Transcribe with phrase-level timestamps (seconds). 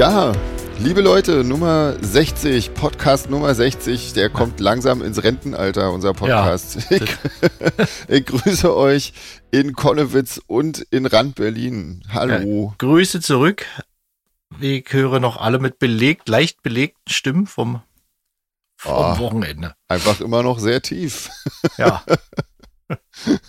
[0.00, 0.32] Ja,
[0.78, 6.90] liebe Leute, Nummer 60, Podcast Nummer 60, der kommt langsam ins Rentenalter, unser Podcast.
[6.90, 7.16] Ja, ich,
[8.08, 9.12] ich grüße euch
[9.50, 12.02] in Konnewitz und in Rand Berlin.
[12.14, 12.68] Hallo.
[12.70, 13.66] Ja, Grüße zurück.
[14.58, 17.82] Ich höre noch alle mit belegt, leicht belegten Stimmen vom,
[18.78, 19.18] vom Oh.
[19.18, 19.74] Wochenende.
[19.86, 21.28] Einfach immer noch sehr tief.
[21.76, 22.02] Ja,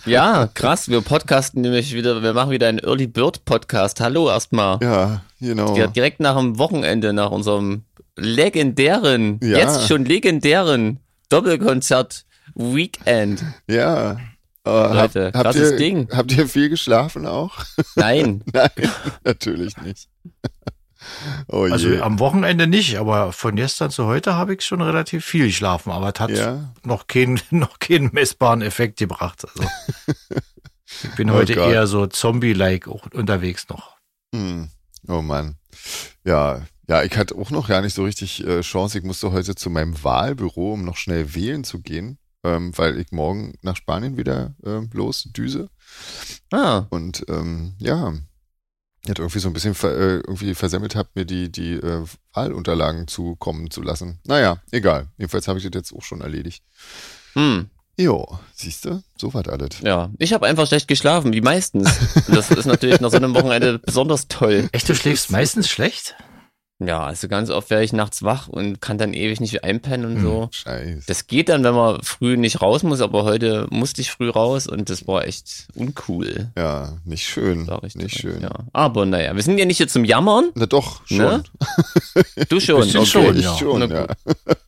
[0.06, 0.88] Ja, krass.
[0.88, 4.00] Wir podcasten nämlich wieder, wir machen wieder einen Early Bird Podcast.
[4.00, 4.78] Hallo erstmal.
[4.82, 5.76] Ja, genau.
[5.76, 7.84] Ja, direkt nach dem Wochenende, nach unserem
[8.16, 9.58] legendären, Ja.
[9.58, 12.24] jetzt schon legendären Doppelkonzert
[12.54, 13.42] Weekend.
[13.68, 14.12] Ja.
[14.64, 16.08] Äh, hab, Leute, habt, krasses ihr, Ding.
[16.12, 17.64] habt ihr viel geschlafen auch?
[17.96, 18.70] Nein, Nein,
[19.24, 20.08] natürlich nicht.
[21.48, 25.46] Oh also am Wochenende nicht, aber von gestern zu heute habe ich schon relativ viel
[25.46, 26.72] geschlafen, aber es hat Ja.
[26.84, 29.44] noch, keinen, noch keinen messbaren Effekt gebracht.
[29.46, 29.68] Also,
[31.02, 31.72] ich bin Oh heute Gott.
[31.72, 33.96] eher so Zombie-like unterwegs noch.
[34.34, 34.68] Hm.
[35.08, 35.56] Oh Mann.
[36.24, 38.98] Ja, ja, ich hatte auch noch gar nicht so richtig äh, Chance.
[38.98, 43.10] Ich musste heute zu meinem Wahlbüro, um noch schnell wählen zu gehen, ähm, weil ich
[43.12, 45.68] morgen nach Spanien wieder ähm, los düse.
[46.52, 48.12] ah, Und ähm, ja,
[49.04, 52.04] ich hatte irgendwie so ein bisschen ver, äh, irgendwie versemmelt habe, mir die, die äh,
[52.34, 54.20] Wahlunterlagen zukommen zu lassen.
[54.26, 55.08] Naja, egal.
[55.18, 56.62] Jedenfalls habe ich das jetzt auch schon erledigt.
[57.34, 59.80] hm, Jo, siehst du, so war alles.
[59.82, 60.10] ja.
[60.18, 61.90] Ich habe einfach schlecht geschlafen, wie meistens.
[62.26, 64.68] Und das ist natürlich nach so einem Wochenende besonders toll.
[64.72, 66.14] Echt, du schläfst meistens schlecht?
[66.86, 70.22] Ja, also ganz oft werde ich nachts wach und kann dann ewig nicht einpennen und
[70.22, 70.48] so.
[70.52, 71.02] Scheiße.
[71.06, 74.66] Das geht dann, wenn man früh nicht raus muss, aber heute musste ich früh raus
[74.66, 76.50] und das war echt uncool.
[76.56, 77.66] Ja, nicht schön.
[77.66, 78.42] Sag ich nicht direkt, schön.
[78.42, 78.50] Ja.
[78.72, 80.50] Aber naja, wir sind ja nicht hier zum Jammern.
[80.54, 81.18] Na doch, schon.
[81.18, 81.42] Ne?
[82.48, 82.82] Du schon.
[82.92, 83.06] Okay.
[83.06, 83.56] schon, ich ja.
[83.56, 84.06] schon, Na ja.
[84.06, 84.16] gut.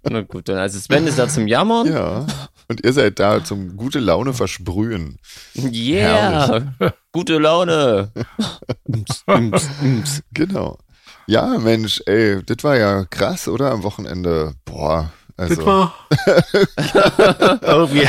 [0.08, 1.86] Na gut, dann also Sven ist da zum Jammern.
[1.86, 2.26] Ja.
[2.68, 5.18] Und ihr seid da zum gute Laune versprühen.
[5.56, 6.74] Yeah.
[7.12, 8.10] Gute Laune.
[10.32, 10.78] Genau.
[11.26, 13.70] Ja, Mensch, ey, das war ja krass, oder?
[13.72, 14.54] Am Wochenende.
[14.64, 15.10] Boah.
[15.36, 15.94] Also, Das war
[17.62, 18.06] irgendwie.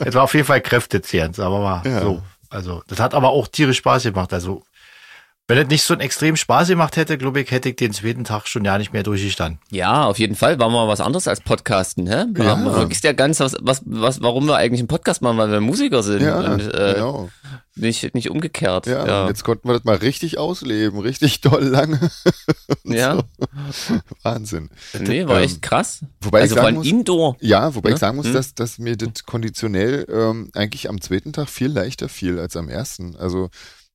[0.00, 2.00] Es war auf jeden Fall kräftezehrend, aber mal Ja.
[2.02, 2.22] so.
[2.50, 4.32] Also, das hat aber auch tierisch Spaß gemacht.
[4.32, 4.62] Also,
[5.48, 8.22] wenn es nicht so einen extrem Spaß gemacht hätte, glaube ich, hätte ich den zweiten
[8.24, 9.58] Tag schon ja nicht mehr durchgestanden.
[9.70, 12.26] Ja, auf jeden Fall war mal was anderes als Podcasten, hä?
[12.36, 12.44] Ja.
[12.44, 12.56] Ja.
[12.56, 15.60] Man vergisst ja ganz, was, was, was, warum wir eigentlich einen Podcast machen, weil wir
[15.62, 17.30] Musiker sind ja, und äh, genau.
[17.76, 18.86] nicht, nicht umgekehrt.
[18.86, 21.00] Ja, Ja, jetzt konnten wir das mal richtig ausleben.
[21.00, 21.98] Richtig doll lange.
[22.84, 23.22] ja.
[24.22, 24.68] Wahnsinn.
[25.00, 26.00] nee, war Ähm, echt krass.
[26.20, 27.36] wobei ich also sagen von muss- Indoor.
[27.40, 27.94] Ja, wobei Ne?
[27.94, 28.34] ich sagen muss, Hm?
[28.34, 32.68] dass, dass mir das konditionell ähm, eigentlich am zweiten Tag viel leichter fiel als am
[32.68, 33.16] ersten.
[33.16, 33.48] Also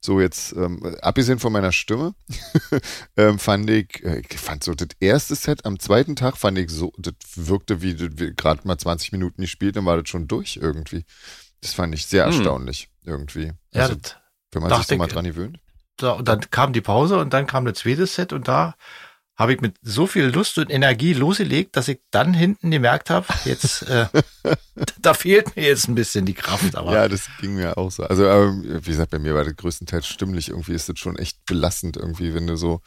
[0.03, 2.13] so jetzt, ähm, abgesehen von meiner Stimme,
[3.17, 6.91] ähm, fand ich, äh, fand so das erste Set am zweiten Tag fand ich so,
[6.97, 11.05] das wirkte wie, wie gerade mal 20 Minuten gespielt, dann war das schon durch irgendwie.
[11.61, 12.33] Das fand ich sehr Hm.
[12.33, 13.53] erstaunlich irgendwie.
[13.73, 14.17] Ja, Also, das,
[14.51, 15.59] wenn man sich so mal dran gewöhnt.
[15.97, 18.75] da, und dann kam die Pause und dann kam das zweite Set und da
[19.35, 23.25] habe ich mit so viel Lust und Energie losgelegt, dass ich dann hinten gemerkt habe,
[23.45, 24.05] jetzt, äh,
[25.01, 26.75] da fehlt mir jetzt ein bisschen die Kraft.
[26.75, 28.03] Aber Ja, das ging mir auch so.
[28.03, 30.49] Also, aber, wie gesagt, bei mir war das größtenteils stimmlich.
[30.49, 32.81] Irgendwie ist das schon echt belastend, irgendwie, wenn du so,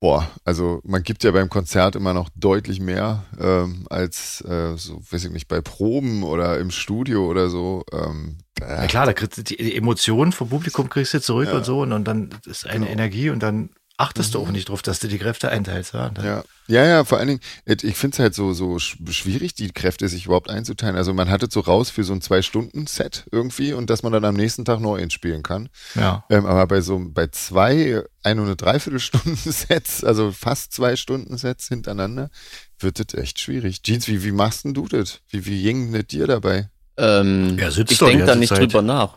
[0.00, 5.00] boah, also man gibt ja beim Konzert immer noch deutlich mehr ähm, als, äh, so,
[5.10, 7.84] weiß ich nicht, bei Proben oder im Studio oder so.
[7.92, 11.46] Ähm, Na äh, klar, da kriegst du die die Emotionen vom Publikum kriegst du zurück
[11.50, 11.58] Ja.
[11.58, 12.90] und so und, und dann ist eine Genau.
[12.92, 13.70] Energie und dann
[14.02, 15.94] achtest du auch nicht drauf, dass du die Kräfte einteilst.
[15.94, 19.54] Ja, Ja, ja, ja, vor allen Dingen, ich finde es halt so, so sch- schwierig,
[19.54, 20.96] die Kräfte sich überhaupt einzuteilen.
[20.96, 24.24] Also man hat es so raus für so ein Zwei-Stunden-Set irgendwie und dass man dann
[24.24, 25.68] am nächsten Tag neu spielen kann.
[25.94, 26.24] ja.
[26.30, 31.36] Ähm, aber bei so bei zwei, ein und eine Dreiviertelstunden Sets, also fast zwei Stunden
[31.38, 32.30] Sets hintereinander,
[32.78, 33.82] wird das echt schwierig.
[33.82, 35.20] Jeans, wie, wie machst denn du das?
[35.28, 36.68] Wie, wie ging das dir dabei?
[36.96, 38.60] Ähm, Ja, sitzt ich denke da nicht Zeit.
[38.60, 39.16] drüber nach.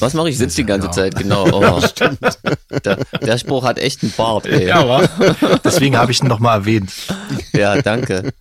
[0.00, 0.38] Was mache ich?
[0.38, 0.92] Sitz die ganze Ja.
[0.92, 1.46] Zeit, genau.
[1.52, 1.80] Oh.
[2.84, 4.66] der, der Spruch hat echt einen Bart, ey.
[4.68, 5.08] Ja, aber
[5.64, 6.92] deswegen habe ich ihn nochmal erwähnt.
[7.52, 8.32] Ja, danke.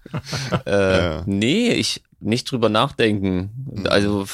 [0.65, 1.23] Äh, Ja.
[1.25, 3.85] Nee, ich nicht drüber nachdenken.
[3.89, 4.25] Also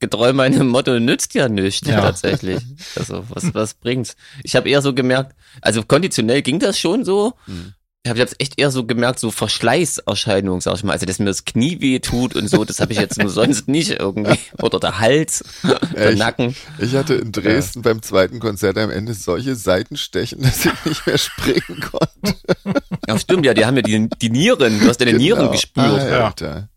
[0.00, 2.00] getreu meinem Motto nützt ja nichts Ja.
[2.00, 2.62] tatsächlich.
[2.96, 4.16] Also was was bringt's?
[4.42, 7.34] Ich habe eher so gemerkt, also konditionell ging das schon so.
[7.46, 7.72] Hm.
[8.06, 10.92] Ich habe jetzt echt eher so gemerkt, so Verschleißerscheinungen, sag ich mal.
[10.92, 13.66] Also dass mir das Knie weh tut und so, das habe ich jetzt nur sonst
[13.66, 14.38] nicht irgendwie.
[14.62, 15.42] Oder der Hals,
[15.92, 16.18] der Echt?
[16.18, 16.54] Nacken.
[16.78, 21.18] Ich hatte in Dresden beim zweiten Konzert am Ende solche Seitenstechen, dass ich nicht mehr
[21.18, 22.38] springen konnte.
[23.08, 25.50] Ja, stimmt, ja, die haben ja die, die Nieren, du hast deine Nieren Genau.
[25.50, 26.00] gespürt.
[26.00, 26.68] Alter.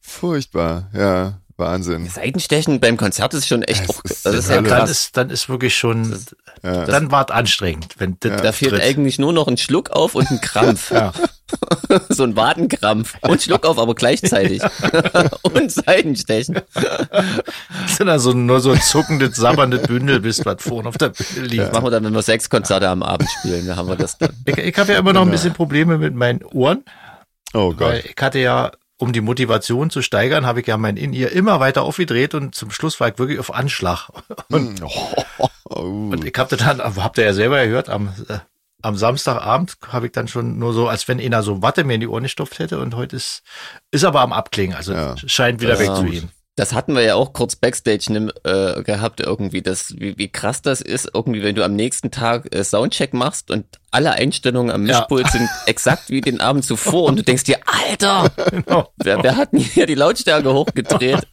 [0.00, 2.08] Furchtbar, ja, Wahnsinn.
[2.08, 5.30] Seitenstechen beim Konzert ist schon echt Das auch, ist das ist ja Dann ist, dann
[5.30, 6.16] ist wirklich schon,
[6.62, 6.84] Ja.
[6.84, 8.82] dann war es anstrengend, wenn das Da fehlt tritt.
[8.82, 10.90] eigentlich nur noch ein Schluck auf und ein Krampf.
[10.92, 11.12] Ja.
[12.10, 14.62] so ein Wadenkrampf und Schluckauf, aber gleichzeitig.
[15.42, 16.60] und Seitenstechen.
[16.74, 21.08] Das sind dann so, nur so ein zuckendes, sabberndes Bündel bist, was vorne auf der
[21.10, 21.62] Bühne liegt.
[21.62, 24.18] Das machen wir dann, wenn wir sechs Konzerte am Abend spielen, da haben wir das
[24.18, 24.30] dann.
[24.44, 26.84] Ich, ich habe ja immer noch ein bisschen Probleme mit meinen Ohren,
[27.54, 28.10] Oh weil Gott.
[28.14, 31.82] ich hatte ja, um die Motivation zu steigern, habe ich ja mein In-Ear immer weiter
[31.82, 34.08] aufgedreht und zum Schluss war ich wirklich auf Anschlag.
[34.50, 35.24] Und, Oh,
[35.64, 35.78] oh,
[36.10, 38.38] und ich habe dann, habt ihr ja selber gehört, am, äh,
[38.82, 42.00] am Samstagabend habe ich dann schon nur so, als wenn einer so Watte mir in
[42.00, 43.42] die Ohren gestopft hätte und heute ist,
[43.90, 45.16] ist aber am Abklingen, also Ja.
[45.26, 45.80] scheint wieder Ja.
[45.80, 46.30] wegzugehen.
[46.56, 50.60] Das hatten wir ja auch kurz Backstage nimm, äh, gehabt irgendwie, das, wie, wie krass
[50.62, 54.86] das ist, irgendwie, wenn du am nächsten Tag äh, Soundcheck machst und alle Einstellungen am
[54.86, 54.98] Ja.
[54.98, 58.92] Mischpult sind exakt wie den Abend zuvor und du denkst dir, Alter, Genau.
[58.96, 61.26] wer, wer hat denn hier die Lautstärke hochgedreht?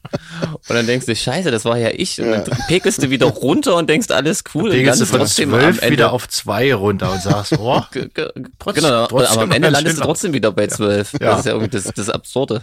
[0.52, 2.20] Und dann denkst du, scheiße, das war ja ich.
[2.22, 4.70] Und dann pekelst du wieder runter und denkst, alles cool.
[4.70, 7.54] und Legst du landest von trotzdem am zwölf Ende wieder auf zwei runter und sagst,
[7.60, 11.14] oh, Trotzdem- genau, trotzdem aber am Ende landest du trotzdem wieder bei zwölf.
[11.14, 11.20] Ja.
[11.32, 12.62] Das ist ja irgendwie das, das Absurde.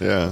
[0.00, 0.28] Ja.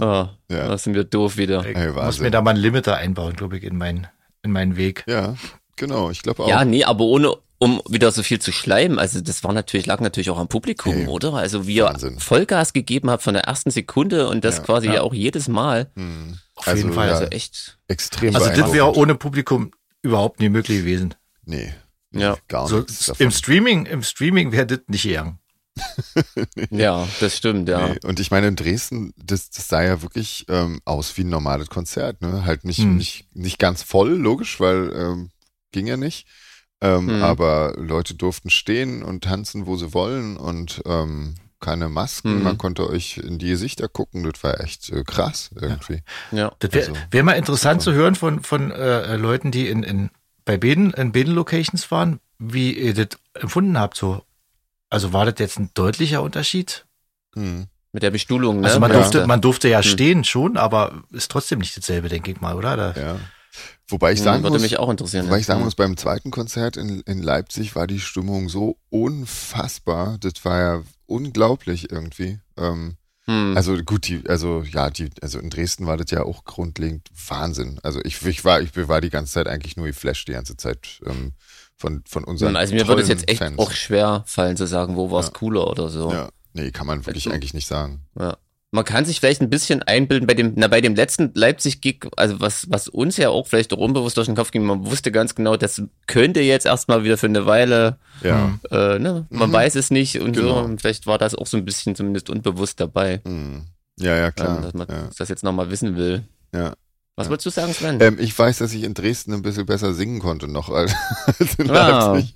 [0.50, 0.68] Oh, Ja.
[0.68, 1.64] Da sind wir doof wieder.
[1.64, 4.06] ich Ey, muss mir da mal einen Limiter einbauen, glaube ich, in meinen,
[4.42, 5.04] in meinen Weg.
[5.06, 5.34] Ja,
[5.76, 6.10] genau.
[6.10, 6.48] Ich glaube auch.
[6.48, 8.98] Ja, nee, aber ohne um wieder so viel zu schleimen.
[8.98, 11.34] Also das war natürlich, lag natürlich auch am Publikum, Ey, oder?
[11.34, 12.18] Also wie ihr Wahnsinn.
[12.20, 14.62] Vollgas gegeben habt von der ersten Sekunde und das Ja.
[14.64, 15.00] quasi Ja.
[15.02, 15.90] auch jedes Mal.
[15.96, 16.38] Hm.
[16.56, 17.08] Auf jeden Fall.
[17.08, 17.78] Ja, Also echt.
[17.88, 19.70] extrem Also das wäre ohne Publikum
[20.02, 21.14] überhaupt nie möglich gewesen.
[21.44, 21.72] Nee,
[22.12, 22.36] Ja.
[22.48, 23.24] gar So, nichts davon.
[23.26, 25.38] Im Streaming, im Streaming wäre das nicht gegangen.
[26.70, 27.88] Ja, das stimmt, ja.
[27.88, 27.98] Nee.
[28.04, 31.68] Und ich meine, in Dresden, das, das sah ja wirklich ähm, aus wie ein normales
[31.68, 32.44] Konzert, ne?
[32.44, 32.96] Halt nicht, Hm.
[32.96, 35.30] nicht, nicht ganz voll, logisch, weil ähm,
[35.72, 36.26] ging ja nicht.
[36.80, 37.22] Ähm, Hm.
[37.22, 42.32] Aber Leute durften stehen und tanzen, wo sie wollen und ähm, keine Masken.
[42.36, 42.42] Hm.
[42.42, 44.22] Man konnte euch in die Gesichter gucken.
[44.30, 46.02] Das war echt äh, krass irgendwie.
[46.32, 46.52] Ja.
[46.58, 50.10] Das wäre Also, wär mal interessant zu hören von, von äh, Leuten, die in, in,
[50.44, 53.96] bei beiden, in beiden Locations waren, wie ihr das empfunden habt.
[53.96, 54.22] So.
[54.90, 56.84] Also war das jetzt ein deutlicher Unterschied?
[57.34, 57.66] Hm.
[57.92, 58.66] Mit der Bestuhlung, ne?
[58.66, 58.98] Also man Ja.
[59.00, 59.90] durfte, man durfte ja Hm.
[59.90, 62.76] stehen schon, aber ist trotzdem nicht dasselbe, denke ich mal, oder?
[62.76, 63.16] Da, Ja.
[63.88, 65.26] Wobei ich Hm, sagen würde muss, mich auch interessieren.
[65.26, 70.18] Wobei ich sagen muss, beim zweiten Konzert in, in Leipzig war die Stimmung so unfassbar.
[70.20, 72.40] Das war ja unglaublich irgendwie.
[72.56, 72.96] Ähm,
[73.28, 73.56] Hm.
[73.56, 77.80] also gut, die, also ja, die, also in Dresden war das ja auch grundlegend Wahnsinn.
[77.82, 81.00] Also ich, ich war, ich war die ganze Zeit eigentlich nur geflasht die ganze Zeit
[81.04, 81.32] ähm,
[81.76, 83.58] von, von unseren also mir würde es jetzt echt Fans.
[83.58, 85.32] auch schwer fallen zu sagen, wo war es Ja.
[85.32, 86.12] cooler oder so.
[86.12, 88.06] Ja, nee, kann man wirklich eigentlich nicht sagen.
[88.16, 88.36] Ja.
[88.72, 92.40] Man kann sich vielleicht ein bisschen einbilden bei dem, na, bei dem letzten Leipzig-Gig, also
[92.40, 95.34] was, was uns ja auch vielleicht auch unbewusst durch den Kopf ging, man wusste ganz
[95.36, 98.46] genau, das könnte jetzt erstmal wieder für eine Weile, Ja.
[98.48, 98.60] Hm.
[98.70, 99.52] äh, ne, man Mhm.
[99.54, 100.48] weiß es nicht und Genau.
[100.48, 100.64] so.
[100.64, 103.66] Und vielleicht war das auch so ein bisschen zumindest unbewusst dabei, Hm.
[103.98, 104.56] Ja, ja, klar.
[104.56, 106.24] ähm, dass man ja, das jetzt nochmal wissen will.
[106.52, 106.74] ja.
[107.18, 107.30] Was Ja.
[107.30, 107.98] wolltest du sagen, Sven?
[108.02, 110.92] Ähm, ich weiß, dass ich in Dresden ein bisschen besser singen konnte noch als,
[111.40, 112.12] als in Ah.
[112.12, 112.34] Leipzig.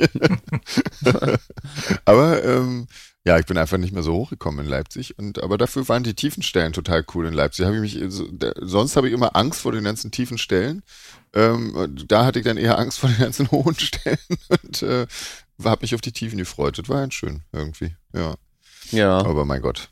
[2.06, 2.86] aber ähm,
[3.30, 5.16] ja, ich bin einfach nicht mehr so hochgekommen in Leipzig.
[5.16, 7.64] Und aber dafür waren die tiefen Stellen total cool in Leipzig.
[7.64, 10.82] Habe ich mich, der, sonst habe ich immer Angst vor den ganzen tiefen Stellen.
[11.32, 14.18] Ähm, da hatte ich dann eher Angst vor den ganzen hohen Stellen
[14.48, 15.06] und äh,
[15.62, 16.76] habe mich auf die Tiefen gefreut.
[16.76, 17.94] Das war ganz schön irgendwie.
[18.12, 18.34] Ja,
[18.90, 19.18] ja.
[19.18, 19.90] aber mein Gott,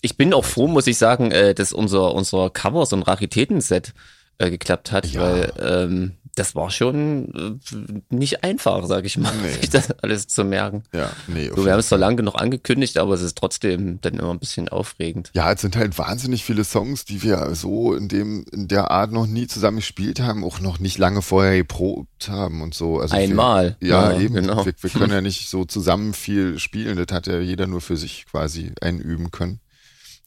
[0.00, 3.94] Ich bin auch froh, muss ich sagen, äh, dass unser, unser Cover, so ein Raritätenset
[4.40, 5.20] äh, geklappt hat, Ja.
[5.22, 9.50] weil ähm, das war schon äh, nicht einfach, sag ich mal, Nee.
[9.60, 10.84] sich das alles zu merken.
[10.94, 11.50] ja, nee.
[11.54, 14.38] So, wir haben es zwar lange genug angekündigt, aber es ist trotzdem dann immer ein
[14.38, 15.30] bisschen aufregend.
[15.34, 19.10] Ja, es sind halt wahnsinnig viele Songs, die wir so in dem, in der Art
[19.12, 23.00] noch nie zusammen gespielt haben, auch noch nicht lange vorher geprobt haben und so.
[23.00, 23.76] Also Einmal.
[23.80, 24.34] Wir, ja, Ja, eben.
[24.34, 24.64] genau.
[24.64, 26.96] Wir, wir können ja nicht so zusammen viel spielen.
[26.96, 29.60] Das hat ja jeder nur für sich quasi einüben können.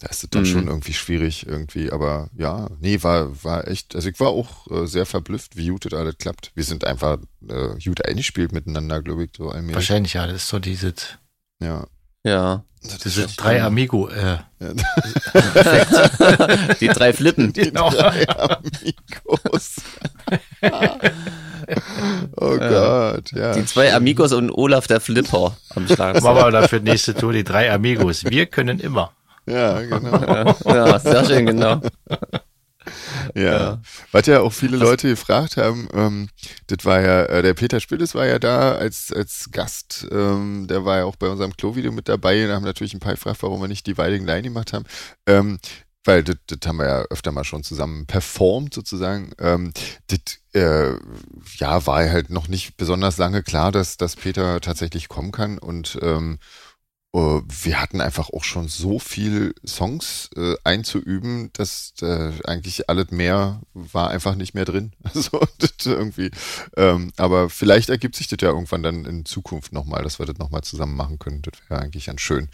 [0.04, 0.48] Da ist es dann Mhm.
[0.48, 1.90] schon irgendwie schwierig irgendwie.
[1.90, 5.86] Aber ja, nee, war, war echt, also ich war auch äh, sehr verblüfft, wie gut
[5.86, 6.52] das alles klappt.
[6.56, 9.76] Wir sind einfach äh, gut eingespielt miteinander, glaube ich, so allmählich.
[9.76, 10.94] Wahrscheinlich, ja, das ist so dieses,
[11.62, 11.86] Ja.
[12.26, 12.66] Ja.
[12.82, 14.40] Das diese ist drei schon- Amigo, äh,
[16.82, 17.54] Die drei Flippen.
[17.54, 17.90] genau.
[17.90, 19.76] drei Amigos.
[22.36, 23.54] oh Gott, ja.
[23.54, 26.22] Die zwei Amigos und Olaf der Flipper am Schlag.
[26.22, 28.26] Machen wir dafür nächste Tour die drei Amigos.
[28.26, 29.14] Wir können immer.
[29.46, 30.56] Ja, genau.
[30.66, 31.82] Ja, sehr schön, genau.
[33.34, 33.82] Ja.
[34.12, 36.30] Was ja auch viele Leute gefragt haben, ähm,
[36.68, 40.84] das war ja, äh, der Peter Spilles war ja da als, als Gast, ähm, der
[40.86, 43.62] war ja auch bei unserem Klo-Video mit dabei, da haben natürlich ein paar gefragt, warum
[43.62, 44.86] wir nicht die Weiding Line gemacht haben.
[45.26, 45.60] Ähm,
[46.06, 49.32] weil das, das haben wir ja öfter mal schon zusammen performt sozusagen.
[49.40, 49.72] Ähm,
[50.08, 50.20] das
[50.54, 50.96] äh,
[51.58, 55.98] ja, war halt noch nicht besonders lange klar, dass, dass Peter tatsächlich kommen kann und
[56.02, 56.63] ähm, äh,
[57.14, 63.62] wir hatten einfach auch schon so viel Songs äh, einzuüben, dass äh, eigentlich alles mehr
[63.74, 64.94] war einfach nicht mehr drin.
[65.14, 65.42] Also
[65.86, 66.32] irgendwie.
[66.76, 70.38] Ähm, aber vielleicht ergibt sich das ja irgendwann dann in Zukunft nochmal, dass wir das
[70.38, 71.42] nochmal zusammen machen können.
[71.44, 72.50] Das wäre eigentlich ganz schön.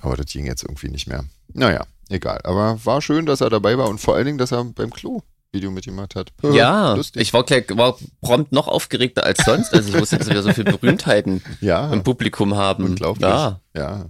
[0.00, 1.24] Aber das ging jetzt irgendwie nicht mehr.
[1.52, 2.40] Naja, egal.
[2.44, 5.22] Aber war schön, dass er dabei war und vor allen Dingen, dass er beim Klo
[5.52, 6.30] Video mitgemacht hat.
[6.52, 7.22] Ja, Lustig.
[7.22, 10.52] ich war, gleich, war prompt noch aufgeregter als sonst, als ich wusste, dass wir so
[10.52, 12.84] viele Berühmtheiten ja, im Publikum haben.
[12.84, 13.28] unglaublich.
[13.28, 13.60] Ja.
[13.74, 14.06] Ja.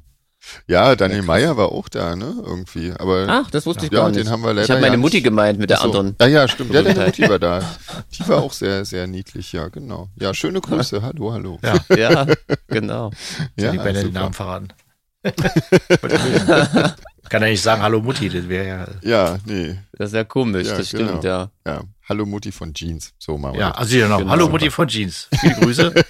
[0.66, 2.34] Ja, Daniel Meyer war auch da, ne?
[2.44, 2.92] Irgendwie.
[2.98, 4.18] Aber Ach, das wusste ich Ja, gar nicht.
[4.20, 5.88] den haben wir leider ich habe meine ja Mutti gemeint mit der Ach so.
[5.98, 6.16] anderen.
[6.20, 6.72] Ja, ja, stimmt.
[6.72, 7.04] Ja, deine.
[7.04, 7.60] Mutti war da.
[8.14, 10.08] Die war auch sehr, sehr niedlich, ja, genau.
[10.18, 11.02] Ja, schöne Grüße.
[11.02, 11.58] Hallo, hallo.
[11.62, 12.26] Ja, Ja,
[12.68, 13.10] genau.
[13.58, 14.12] Ja, die Bände den.
[14.12, 14.68] Namen verraten.
[17.28, 18.86] Kann ja nicht sagen, hallo Mutti, das wäre ja.
[19.02, 19.78] Ja, nee.
[19.92, 21.08] Das ist ja komisch, Ja, das genau.
[21.08, 21.50] stimmt, ja.
[21.66, 21.82] Ja.
[22.08, 23.12] Hallo Mutti von Jeans.
[23.18, 23.78] So machen wir Ja, das.
[23.78, 24.18] also hier noch.
[24.18, 24.30] Genau.
[24.30, 25.28] Hallo Mutti von Jeans.
[25.40, 25.92] Viele Grüße.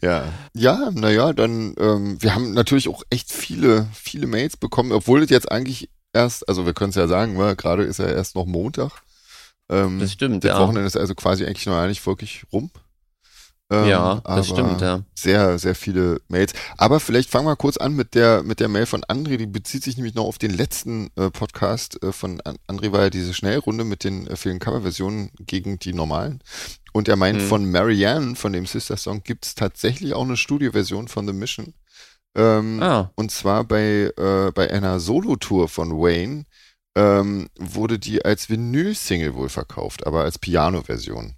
[0.00, 5.22] Ja, ja, naja, dann, ähm, wir haben natürlich auch echt viele, viele Mails bekommen, obwohl
[5.22, 8.34] es jetzt eigentlich erst, also wir können es ja sagen, ne, gerade ist ja erst
[8.34, 9.02] noch Montag.
[9.68, 10.60] Ähm, Das stimmt, das ja.
[10.60, 12.70] Wochenende ist also quasi eigentlich noch gar nicht wirklich rum.
[13.70, 15.02] Ähm, Ja, das stimmt, ja.
[15.14, 16.54] Sehr, sehr viele Mails.
[16.78, 19.36] Aber vielleicht fangen wir kurz an mit der, mit der Mail von André.
[19.36, 23.02] Die bezieht sich nämlich noch auf den letzten äh, Podcast äh, von An- André, war
[23.02, 26.42] ja diese Schnellrunde mit den äh, vielen Coverversionen gegen die normalen.
[26.94, 27.46] Und er meint, Mhm.
[27.46, 31.74] von Marianne, von dem Sister-Song, gibt es tatsächlich auch eine Studioversion von The Mission.
[32.34, 36.44] Ähm, Ah, und zwar bei, äh, bei einer Solo-Tour von Wayne
[36.96, 41.34] ähm, wurde die als Vinyl-Single wohl verkauft, aber als Piano-Version.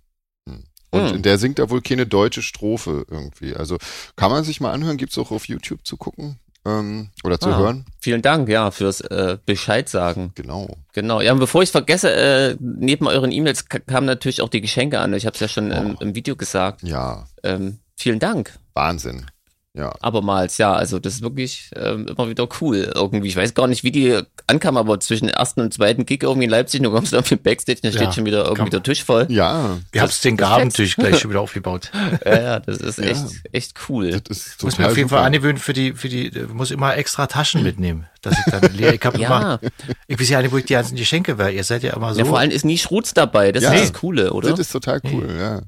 [0.92, 1.16] Und Hm.
[1.16, 3.54] in der singt er wohl keine deutsche Strophe irgendwie.
[3.54, 3.78] Also
[4.16, 7.58] kann man sich mal anhören, gibt's auch auf YouTube zu gucken ähm, oder zu Ah.
[7.58, 7.84] hören.
[8.00, 10.32] vielen Dank, ja, fürs äh, Bescheid sagen.
[10.34, 10.76] Genau.
[10.92, 11.20] Genau.
[11.20, 14.98] Ja, und bevor ich vergesse, äh, neben euren E-Mails ka- kamen natürlich auch die Geschenke
[14.98, 15.14] an.
[15.14, 16.02] Ich habe es ja schon im, Oh.
[16.02, 16.82] im Video gesagt.
[16.82, 18.58] Ja, Ähm, vielen Dank.
[18.74, 19.26] Wahnsinn.
[19.72, 19.92] Ja.
[20.00, 23.28] Abermals, ja, also das ist wirklich ähm, immer wieder cool irgendwie.
[23.28, 26.50] Ich weiß gar nicht, wie die ankam, aber zwischen ersten und zweiten Gig irgendwie in
[26.50, 29.04] Leipzig, du kommst auf den Backstage, da steht Ja, schon wieder irgendwie kann- der Tisch
[29.04, 29.26] voll.
[29.28, 31.92] Ja, Wir haben den Gabentisch gleich schon wieder aufgebaut.
[32.26, 33.04] Ja, ja, das ist Ja.
[33.04, 34.20] echt, echt cool.
[34.24, 36.96] das ist Muss mir auf jeden Fall angewöhnen für die, für die, äh, muss immer
[36.96, 39.70] extra Taschen mitnehmen, dass ich dann leer, ich habe immer, Ja,
[40.08, 42.18] ich weiß ja nicht, wo ich die ganzen Geschenke weil Ihr seid ja immer so.
[42.18, 43.72] ja, vor allem ist nie Schrutz dabei, das Ja.
[43.72, 44.50] ist das Coole, oder?
[44.50, 45.36] Das ist total cool, ja.
[45.54, 45.60] Ja,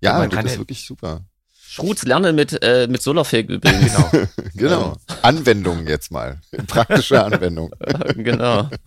[0.00, 1.20] Ja, man das kann ist wirklich super.
[1.74, 3.92] Schrutz lernen mit, äh, mit Solarfake übrigens.
[3.94, 4.26] genau.
[4.56, 4.96] Genau.
[5.22, 6.40] Anwendung jetzt mal.
[6.68, 7.72] Praktische Anwendung.
[8.16, 8.70] genau.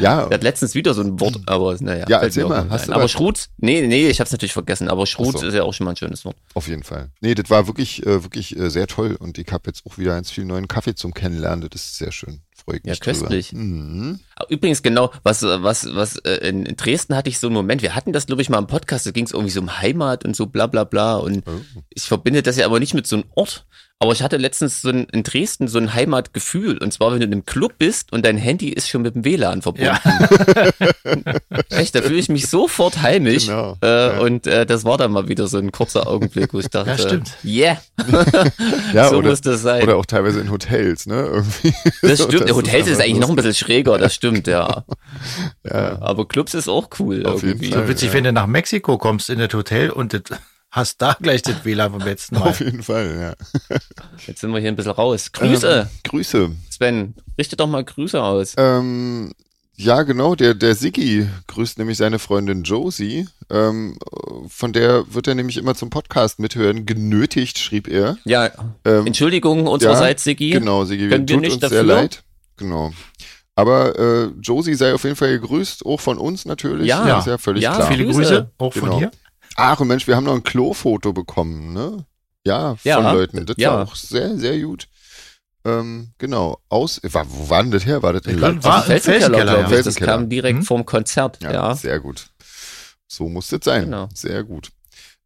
[0.00, 2.04] Ja, Er hat letztens wieder so ein Wort, aber naja.
[2.08, 2.88] Ja, erzähl mal, nicht hast ein.
[2.90, 3.08] du Aber?
[3.08, 5.46] Schrutz, nee, nee, ich hab's natürlich vergessen, aber Schrutz so.
[5.46, 6.36] ist ja auch schon mal ein schönes Wort.
[6.54, 7.10] Auf jeden Fall.
[7.20, 10.14] Nee, das war wirklich, äh, wirklich äh, sehr toll und ich habe jetzt auch wieder
[10.14, 11.68] ganz viel neuen Kaffee zum Kennenlernen.
[11.70, 12.40] Das ist sehr schön.
[12.64, 13.18] Freue ich Ja, mich drüber.
[13.18, 13.52] köstlich.
[13.52, 14.20] Mhm.
[14.48, 17.94] Übrigens, genau, was, was, was, äh, in in Dresden hatte ich so einen Moment, wir
[17.94, 20.34] hatten das, glaube ich, mal im Podcast, da ging es irgendwie so um Heimat und
[20.36, 21.50] so bla bla bla und Oh.
[21.90, 23.64] ich verbinde das ja aber nicht mit so einem Ort.
[24.00, 26.76] Aber ich hatte letztens so ein, in Dresden so ein Heimatgefühl.
[26.78, 29.24] Und zwar, wenn du in einem Club bist und dein Handy ist schon mit dem
[29.24, 29.86] WLAN verbunden.
[29.86, 30.00] Ja.
[31.70, 33.46] Echt, da fühle ich mich sofort heimisch.
[33.46, 34.18] Genau, Äh, ja.
[34.20, 36.98] Und äh, das war dann mal wieder so ein kurzer Augenblick, wo ich dachte, Ja,
[36.98, 37.30] stimmt.
[37.44, 37.78] yeah,
[38.92, 39.84] Ja, so oder, muss das sein.
[39.84, 41.22] oder auch teilweise in Hotels, ne?
[41.32, 41.72] Irgendwie.
[42.02, 42.50] das stimmt.
[42.52, 44.84] Hotels ist einfach eigentlich noch ein bisschen schräger, das stimmt, ja.
[45.64, 46.00] Ja.
[46.02, 47.24] Aber Clubs ist auch cool.
[47.26, 47.70] Auf jeden irgendwie.
[47.70, 47.82] Fall.
[47.84, 50.22] So witzig, wenn du nach Mexiko kommst in das Hotel und das,
[50.70, 52.48] hast da gleich das WLAN vom letzten Mal.
[52.48, 53.34] Auf jeden Fall,
[53.70, 53.78] ja.
[54.26, 55.32] Jetzt sind wir hier ein bisschen raus.
[55.32, 56.50] Grüße, Ähm, Grüße.
[56.70, 57.14] Sven.
[57.38, 58.54] Richte doch mal Grüße aus.
[58.58, 59.32] Ähm,
[59.76, 63.26] ja, genau, der, der Siggi grüßt nämlich seine Freundin Josie.
[63.50, 63.98] Ähm,
[64.48, 66.86] von der wird er nämlich immer zum Podcast mithören.
[66.86, 68.16] Genötigt, schrieb er.
[68.24, 68.50] Ja,
[68.84, 70.50] Ähm, Entschuldigung unsererseits, Sigi.
[70.50, 71.76] Genau, Sigi, Können wir tut nicht uns dafür.
[71.78, 72.22] sehr leid.
[72.56, 72.92] Genau.
[73.56, 76.88] Aber äh, Josie sei auf jeden Fall gegrüßt, auch von uns natürlich.
[76.88, 77.04] Ja.
[77.06, 77.88] Das ist ja völlig Ja, klar.
[77.88, 78.18] Viele Grüße.
[78.18, 78.86] Grüße, auch Genau.
[78.86, 79.10] von hier.
[79.56, 82.04] Ach, und Mensch, wir haben noch ein Klofoto bekommen, ne?
[82.44, 83.46] Ja, Ja, von Leuten.
[83.46, 83.72] Das ja.
[83.74, 84.88] war auch sehr, sehr gut.
[85.64, 86.58] Ähm, genau.
[86.68, 88.02] Aus, war, wo war denn das her?
[88.02, 88.64] War das in Leipzig?
[88.64, 89.84] war Felsenkeller, Felsenkeller, ich.
[89.84, 90.64] Das kam direkt Hm?
[90.64, 91.74] vom Konzert, Ja, ja.
[91.74, 92.26] sehr gut.
[93.06, 93.84] So muss das sein.
[93.84, 94.08] Genau.
[94.12, 94.70] Sehr gut.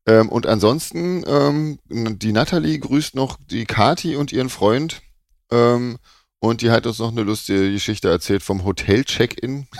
[0.07, 5.01] Ähm, und ansonsten, ähm, die Natalie grüßt noch die Kati und ihren Freund.
[5.51, 5.99] Ähm,
[6.41, 9.67] und die hat uns noch eine lustige Geschichte erzählt vom Hotel-Check-In.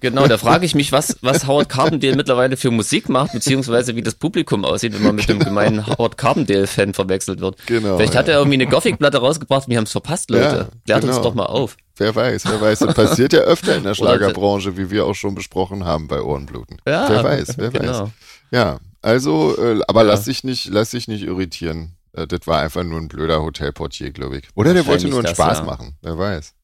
[0.00, 4.02] Genau, da frage ich mich, was, was Howard Carpendale mittlerweile für Musik macht, beziehungsweise wie
[4.02, 7.56] das Publikum aussieht, wenn man mit dem gemeinen Howard Carpendale-Fan verwechselt wird.
[7.66, 7.96] Genau.
[7.96, 8.34] Vielleicht hat ja.
[8.34, 10.42] er irgendwie eine Gothic-Platte rausgebracht und wir haben es verpasst, Leute.
[10.44, 11.16] Ja, Klärt genau.
[11.16, 11.76] uns doch mal auf.
[11.96, 12.78] Wer weiß, wer weiß.
[12.78, 16.78] Das passiert ja öfter in der Schlagerbranche, wie wir auch schon besprochen haben bei Ohrenbluten.
[16.86, 17.80] Ja, wer weiß, wer weiß.
[17.80, 18.10] genau.
[18.50, 20.08] Ja, also, äh, aber Ja.
[20.08, 21.96] lass dich nicht, lass dich nicht irritieren.
[22.12, 24.44] Äh, das war einfach nur ein blöder Hotelportier, glaube ich.
[24.54, 25.64] Oder der wollte nur einen das, Spaß ja.
[25.64, 25.96] machen.
[26.02, 26.54] Wer weiß.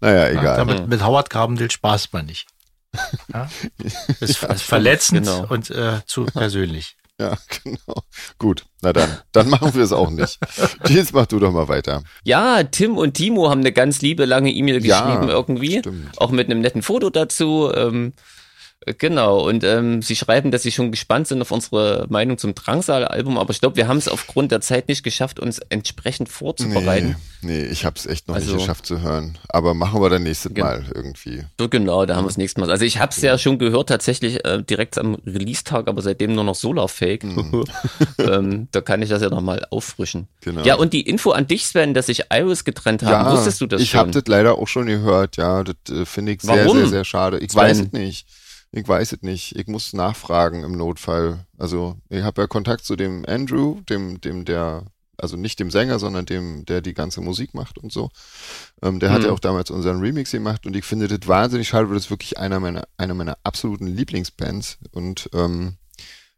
[0.00, 0.56] Naja, Ja, egal.
[0.56, 2.46] damit, mit Howard Carbendale spaßt man nicht.
[3.32, 3.48] Ja?
[4.18, 5.46] Ist, ist verletzend genau.
[5.48, 6.96] und äh, zu persönlich.
[7.20, 8.02] Ja, genau.
[8.38, 10.38] Gut, na dann, dann machen wir es auch nicht.
[10.88, 12.02] Jetzt mach du doch mal weiter.
[12.24, 15.78] Ja, Tim und Timo haben eine ganz liebe lange E-Mail Ja, geschrieben irgendwie.
[15.80, 16.18] stimmt.
[16.18, 17.70] Auch mit einem netten Foto dazu.
[17.74, 18.14] Ähm,
[18.98, 23.36] genau, und ähm, sie schreiben, dass sie schon gespannt sind auf unsere Meinung zum Drangsal-Album,
[23.38, 27.16] aber ich glaube, wir haben es aufgrund der Zeit nicht geschafft, uns entsprechend vorzubereiten.
[27.42, 29.38] Nee, nee ich habe es echt noch Also- nicht geschafft zu hören.
[29.48, 31.44] Aber machen wir dann nächstes Gen- Mal irgendwie.
[31.58, 32.70] So genau, da haben wir das nächste Mal.
[32.70, 36.44] Also ich habe es ja schon gehört, tatsächlich äh, direkt am Release-Tag, aber seitdem nur
[36.44, 37.24] noch Solar-Fake.
[38.18, 40.22] ähm, da kann ich das ja nochmal auffrischen.
[40.22, 40.26] Mhm.
[40.40, 40.62] Genau.
[40.62, 43.82] Ja, und die Info an dich, Sven, dass sich Iris getrennt haben, wusstest du das
[43.82, 44.00] ich schon?
[44.00, 45.64] habe das leider auch schon gehört, ja.
[45.64, 46.78] Das äh, finde ich sehr, Warum?
[46.78, 47.38] sehr, sehr schade.
[47.38, 47.60] Ich Sven?
[47.62, 48.26] weiß es nicht.
[48.72, 49.56] Ich weiß es nicht.
[49.56, 51.46] Ich muss nachfragen im Notfall.
[51.58, 54.84] Also ich habe ja Kontakt zu dem Andrew, dem, dem der,
[55.16, 58.10] also nicht dem Sänger, sondern dem, der die ganze Musik macht und so.
[58.82, 59.26] Ähm, der hat Hm.
[59.26, 62.10] ja auch damals unseren Remix gemacht und ich finde das wahnsinnig schade, weil das ist
[62.10, 65.76] wirklich einer meiner, einer meiner absoluten Lieblingsbands und ähm,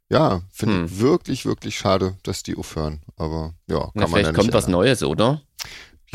[0.08, 0.84] ja, finde Hm.
[0.86, 3.02] ich wirklich, wirklich schade, dass die aufhören.
[3.16, 4.80] Aber ja, kann Na, man vielleicht ja nicht kommt was ändern.
[4.80, 5.42] Neues, oder?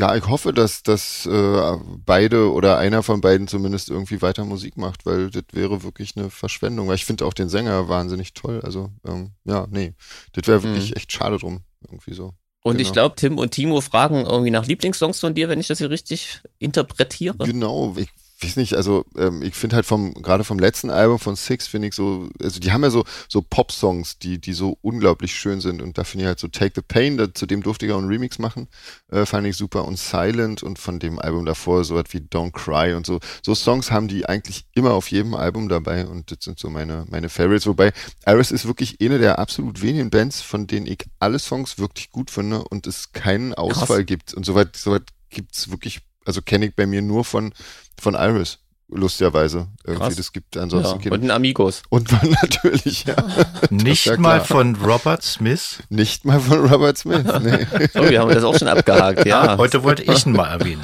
[0.00, 4.76] Ja, ich hoffe, dass, dass äh, beide oder einer von beiden zumindest irgendwie weiter Musik
[4.76, 6.86] macht, weil das wäre wirklich eine Verschwendung.
[6.86, 8.60] Weil ich finde auch den Sänger wahnsinnig toll.
[8.62, 9.94] Also, ähm, ja, nee,
[10.34, 10.96] das wäre wirklich Mhm.
[10.96, 11.62] echt schade drum.
[11.84, 12.32] Irgendwie so.
[12.62, 12.86] Und Genau.
[12.86, 15.90] ich glaube, Tim und Timo fragen irgendwie nach Lieblingssongs von dir, wenn ich das hier
[15.90, 17.36] richtig interpretiere.
[17.38, 18.08] Genau, ich
[18.42, 21.88] weiß nicht, also ähm, ich finde halt vom, gerade vom letzten Album von Six finde
[21.88, 25.82] ich so, also die haben ja so, so Pop-Songs, die, die so unglaublich schön sind
[25.82, 27.98] und da finde ich halt so Take the Pain, da, zu dem durfte ich auch
[27.98, 28.68] einen Remix machen,
[29.10, 32.52] äh, fand ich super und Silent und von dem Album davor so was wie Don't
[32.52, 36.38] Cry und so, so Songs haben die eigentlich immer auf jedem Album dabei und das
[36.42, 37.92] sind so meine, meine Favorites, wobei
[38.26, 42.30] Iris ist wirklich eine der absolut wenigen Bands, von denen ich alle Songs wirklich gut
[42.30, 44.34] finde und es keinen Ausfall gibt.
[44.34, 47.54] Und soweit, soweit gibt's wirklich, also kenne ich bei mir nur von,
[47.98, 48.58] von Iris,
[48.90, 49.68] lustigerweise.
[49.84, 50.16] Irgendwie, Krass.
[50.16, 50.62] das gibt Ja.
[50.62, 51.14] ansonsten keine.
[51.14, 51.82] Und ein Amigos.
[51.88, 53.16] Und man natürlich, ja.
[53.70, 55.82] Nicht ja mal von Robert Smith.
[55.88, 57.24] Nicht mal von Robert Smith.
[57.42, 57.66] Nee.
[57.94, 59.56] Oh, wir haben das auch schon abgehakt, ja.
[59.56, 60.82] Heute wollte ich ihn mal erwähnen.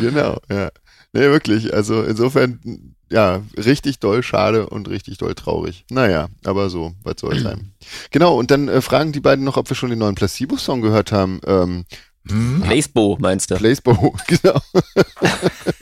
[0.00, 0.70] genau, ja.
[1.12, 1.74] Nee, wirklich.
[1.74, 5.84] Also insofern, ja, richtig doll schade und richtig doll traurig.
[5.90, 7.72] Naja, aber so, was soll sein.
[8.12, 11.12] Genau, und dann äh, fragen die beiden noch, ob wir schon den neuen Placebo-Song gehört
[11.12, 11.40] haben.
[11.46, 11.84] Ähm,
[12.28, 12.60] Hm?
[12.62, 13.56] Placebo, meinst du?
[13.56, 14.60] Placebo, genau.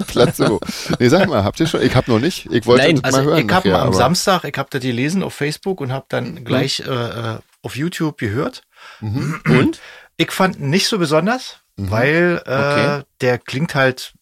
[0.07, 0.61] Placebo.
[0.99, 1.83] Nee, sag mal, habt ihr schon?
[1.83, 2.47] Ich hab noch nicht.
[2.51, 3.47] Ich wollte Nein, Also mal hören.
[3.47, 6.81] ich habe am aber- Samstag, ich habe das gelesen auf Facebook und habe dann gleich
[6.81, 8.63] äh, äh, auf YouTube gehört.
[9.01, 9.41] Mhm.
[9.47, 9.81] Und?
[10.17, 11.91] Ich fand nicht so besonders, Mhm.
[11.91, 13.03] weil äh, Okay.
[13.21, 14.13] der klingt halt,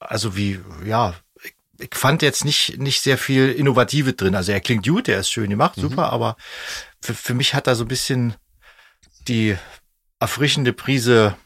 [0.00, 4.34] also wie, ja, ich, ich fand jetzt nicht, nicht sehr viel Innovatives drin.
[4.34, 5.82] Also er klingt gut, der ist schön gemacht, Mhm.
[5.82, 6.36] super, aber
[7.00, 8.34] für, für mich hat da so ein bisschen
[9.28, 9.56] die
[10.20, 11.36] erfrischende Prise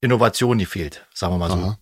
[0.00, 1.56] Innovation gefehlt, sagen wir mal so.
[1.56, 1.78] Aha.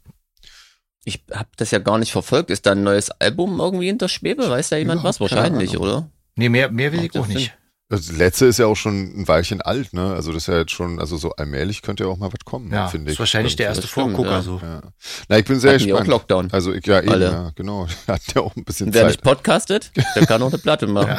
[1.05, 2.51] Ich habe das ja gar nicht verfolgt.
[2.51, 4.49] Ist da ein neues Album irgendwie in der Schwebe?
[4.51, 5.17] Weiß da jemand was?
[5.17, 5.83] Überhaupt keine Wahrscheinlich, Ahnung.
[5.83, 6.11] oder?
[6.37, 7.55] Nee, mehr, mehr will ich ja auch nicht.
[7.91, 10.13] Das letzte ist ja auch schon ein Weilchen alt, ne?
[10.13, 12.71] Also das ist ja jetzt schon, also so allmählich könnte ja auch mal was kommen,
[12.71, 13.19] Ja, finde ist ich.
[13.19, 13.79] wahrscheinlich der Irgendwie.
[13.81, 14.43] erste stimmt, Vorgucker ja.
[14.43, 14.61] so.
[14.63, 14.83] Ja.
[15.31, 16.11] Na, ich bin sehr Hatten die auch gespannt.
[16.11, 16.49] Lockdown.
[16.53, 17.25] Also ich, ja eben, Alle.
[17.25, 17.87] ja, genau.
[18.07, 19.13] Hat ja auch ein bisschen Wer Zeit.
[19.13, 21.17] nicht podcastet, der kann auch eine Platte machen.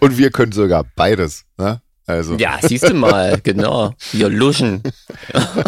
[0.00, 1.80] Und wir können sogar beides, ne?
[2.08, 2.36] Also.
[2.36, 3.94] Ja, siehst du mal, genau.
[4.12, 4.82] Wir luschen.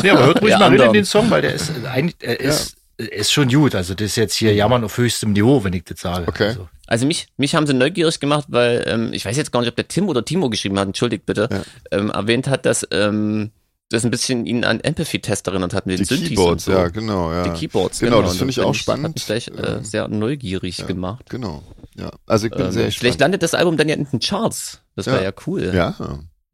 [0.03, 2.77] Ja, aber hört ruhig mal rein in den Song, weil der ist eigentlich, er ist,
[2.97, 3.75] er ist schon gut.
[3.75, 6.27] Also das ist jetzt hier Jammern auf höchstem Niveau, wenn ich das sage.
[6.29, 6.49] Okay.
[6.49, 9.69] Also, Also mich, mich haben sie neugierig gemacht, weil ähm, ich weiß jetzt gar nicht,
[9.69, 11.63] ob der Tim oder Timo geschrieben hat, entschuldigt bitte, Ja.
[11.99, 13.51] ähm, erwähnt hat, dass ähm,
[13.93, 16.79] das ein bisschen ihn an Empathy-Test erinnert hat mit den Synthes Keyboards, und so.
[16.81, 17.43] ja, genau, ja.
[17.43, 18.29] Die Keyboards, Genau, genau.
[18.29, 19.15] das finde ich auch Das hat spannend.
[19.17, 20.87] mich gleich äh, Ähm, sehr neugierig ja.
[20.87, 21.25] gemacht.
[21.29, 21.63] Genau,
[21.97, 22.11] ja.
[22.27, 23.21] Also ich bin Ähm, sehr vielleicht gespannt.
[23.21, 24.81] landet das Album dann ja in den Charts.
[24.95, 25.23] Das wäre Ja.
[25.25, 25.73] ja cool.
[25.75, 25.95] Ja.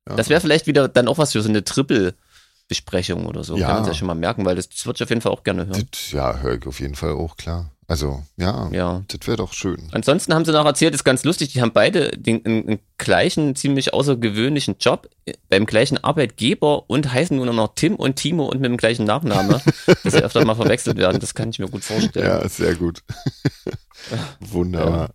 [0.09, 0.17] Ja.
[0.17, 3.57] Das wäre vielleicht wieder dann auch was für so eine Triple-Besprechung oder so.
[3.57, 3.67] Ja.
[3.67, 5.33] Kann man sich ja schon mal merken, weil das, das würde ich auf jeden Fall
[5.33, 5.89] auch gerne hören.
[5.91, 7.71] Das, ja, höre ich auf jeden Fall auch, klar.
[7.89, 9.05] Also, ja, Ja.
[9.07, 9.89] das wäre doch schön.
[9.93, 13.55] Ansonsten haben sie noch erzählt, ist ganz lustig, die haben beide den, den, den gleichen,
[13.55, 18.61] ziemlich außergewöhnlichen Job äh, beim gleichen Arbeitgeber und heißen nur noch Tim und Timo und
[18.61, 19.61] mit dem gleichen Nachname,
[20.03, 21.21] dass sie öfter mal verwechselt werden.
[21.21, 22.27] Das kann ich mir gut vorstellen.
[22.27, 23.03] Ja, sehr gut.
[24.41, 25.11] Wunderbar.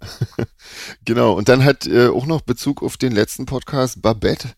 [1.05, 4.49] genau, und dann hat äh, auch noch Bezug auf den letzten Podcast, Babette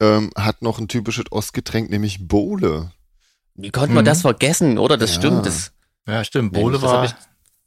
[0.00, 2.90] ähm, hat noch ein typisches Ostgetränk, nämlich Bowle.
[3.54, 4.06] Wie konnte man Mhm.
[4.06, 4.96] das vergessen, oder?
[4.96, 5.20] Das Ja.
[5.20, 5.46] stimmt.
[5.46, 5.72] Das,
[6.08, 6.56] ja, stimmt.
[6.56, 7.14] Hab war.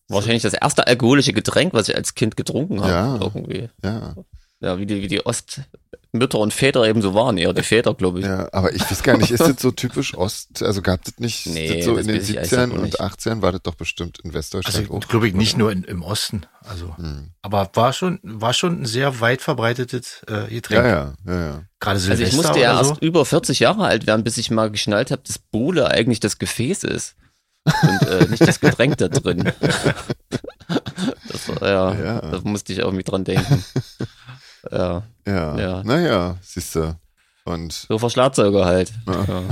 [0.08, 2.92] Ich wahrscheinlich das erste alkoholische Getränk, was ich als Kind getrunken habe.
[2.92, 3.16] Ja.
[3.16, 3.70] Irgendwie.
[3.84, 4.16] Ja,
[4.60, 8.20] Ja, wie die, wie die Ostmütter und Väter eben so waren, eher die Väter, glaube
[8.22, 8.26] ich.
[8.26, 10.64] ja, aber ich weiß gar nicht, ist das so typisch Ost?
[10.64, 12.74] Also gab es nicht Nee, das so das in den weiß ich ehrlich 70ern gesagt
[12.74, 13.02] und nicht.
[13.02, 15.08] 80ern war das doch bestimmt in Westdeutschland Also auch.
[15.08, 16.42] glaube ich nicht nur in, im Osten.
[16.68, 17.30] Also, Hm.
[17.44, 20.86] aber war schon, war schon ein sehr weit verbreitetes äh, Getränk.
[20.86, 21.62] Ja, ja, ja, ja.
[21.80, 22.90] Gerade Also Silvester ich musste ja so.
[22.92, 26.40] erst über 40 Jahre alt werden, bis ich mal geschnallt habe, dass Bowle eigentlich das
[26.40, 27.16] Gefäß ist.
[27.82, 29.52] Und äh, nicht das Getränk da drin.
[31.30, 32.22] Das war, ja, Ja.
[32.22, 33.64] da musste ich irgendwie dran denken.
[34.72, 35.58] Ja, Ja.
[35.58, 35.84] Ja.
[35.84, 36.98] Naja, siehst du.
[37.46, 38.92] Und so Verschlagzeuger halt.
[39.08, 39.26] Ja.
[39.26, 39.44] Ja.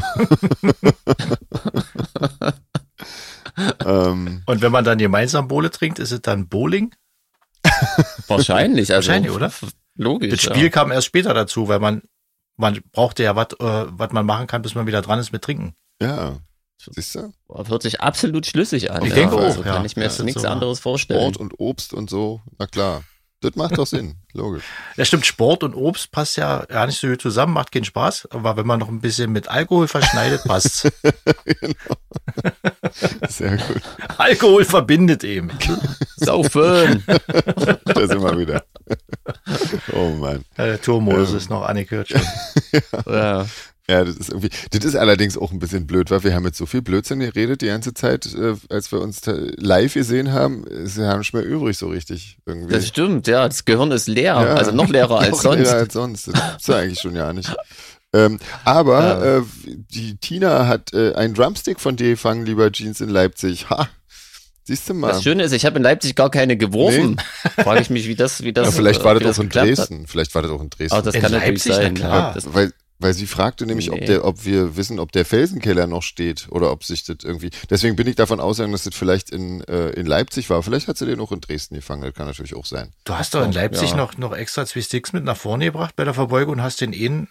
[3.86, 6.93] ähm, Und wenn man dann gemeinsam Bowle trinkt, ist es dann Bowling?
[8.28, 9.08] Wahrscheinlich, also.
[9.08, 9.51] Wahrscheinlich, oder?
[9.95, 10.32] Logisch.
[10.32, 12.01] Das Spiel kam erst später dazu, weil man,
[12.58, 15.41] man brauchte ja was, äh, was man machen kann, bis man wieder dran ist mit
[15.43, 15.75] Trinken.
[16.01, 16.38] ja.
[16.78, 17.20] Siehst du?
[17.50, 17.68] ja.
[17.68, 19.04] Hört sich absolut schlüssig an.
[19.04, 19.16] Ich ja.
[19.16, 19.86] denke also auch, Kann ja.
[19.86, 20.48] ich mir Ja, jetzt nichts so.
[20.48, 21.20] anderes vorstellen.
[21.34, 22.42] Sport und Obst und so.
[22.60, 23.04] Na klar.
[23.42, 24.16] Das macht doch Sinn.
[24.34, 24.64] Logisch.
[24.98, 28.30] Ja, stimmt, Sport und Obst passt ja gar nicht so gut zusammen, macht keinen Spaß,
[28.32, 30.82] aber wenn man noch ein bisschen mit Alkohol verschneidet, passt's.
[33.30, 33.82] Sehr gut.
[34.18, 35.52] Alkohol verbindet eben.
[36.18, 37.04] Saufen.
[37.06, 38.64] Da sind wir wieder.
[39.94, 40.44] Oh Mann.
[40.58, 41.38] Ja, der Turmodus Ähm.
[41.38, 42.22] ist noch angehört schon.
[43.08, 43.42] ja.
[43.42, 43.46] Ja,
[43.88, 46.65] das ist irgendwie, das ist allerdings auch ein bisschen blöd, weil wir haben jetzt so
[46.65, 51.15] viel Blödsinn geredet die ganze Zeit, äh, als wir uns live gesehen haben, ist ja
[51.17, 52.74] nicht mehr übrig so richtig irgendwie.
[52.74, 53.48] Das stimmt, ja.
[53.48, 54.34] Das Gehirn ist leer.
[54.34, 54.56] Ja.
[54.56, 55.60] Also noch leerer als Noch sonst.
[55.60, 56.28] leerer als sonst.
[56.30, 57.54] Das gibt's ja eigentlich schon ja nicht.
[58.13, 59.38] Ähm, aber Ja.
[59.38, 63.69] äh, die Tina hat äh, einen Drumstick von dir gefangen, lieber Jeans in Leipzig.
[63.69, 63.88] Ha!
[64.63, 65.10] Siehst du mal.
[65.12, 67.17] Das Schöne ist, ich habe in Leipzig gar keine geworfen.
[67.56, 68.65] Frage ich mich, wie das, wie das.
[68.67, 69.78] ja, vielleicht äh, war wie das auch in geklappt hat.
[69.78, 70.08] Dresden.
[70.08, 70.95] Vielleicht war das auch in Dresden.
[70.98, 71.93] Ah, das In kann natürlich Leipzig, na sein.
[71.93, 72.17] klar.
[72.30, 74.06] Ja, das, weil, weil sie fragte nämlich, ob, Nee.
[74.06, 77.50] der, ob wir wissen, ob der Felsenkeller noch steht oder ob sich das irgendwie.
[77.70, 80.64] Deswegen bin ich davon ausgegangen, dass das vielleicht in, äh, in Leipzig war.
[80.64, 82.04] Vielleicht hat sie den auch in Dresden gefangen.
[82.04, 82.92] Das kann natürlich auch sein.
[83.04, 83.98] Du hast doch in Leipzig Ja.
[83.98, 86.94] noch, noch extra zwei Sticks mit nach vorne gebracht bei der Verbeugung und hast den
[86.94, 87.28] einen.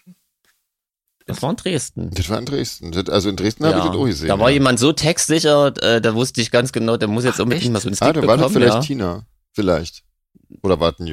[1.27, 2.11] das war in Dresden.
[2.13, 2.93] Das war in Dresden.
[2.93, 4.29] Das, also in Dresden habe ich das auch gesehen.
[4.29, 4.55] da war ja.
[4.55, 7.73] jemand so textsicher, äh, da wusste ich ganz genau, der muss jetzt Ach, unbedingt echt?
[7.73, 8.55] mal so einen Stick Ah, da war das bekommen.
[8.55, 8.81] vielleicht Ja.
[8.83, 9.27] Tina.
[9.53, 10.03] Vielleicht.
[10.63, 11.09] Oder warten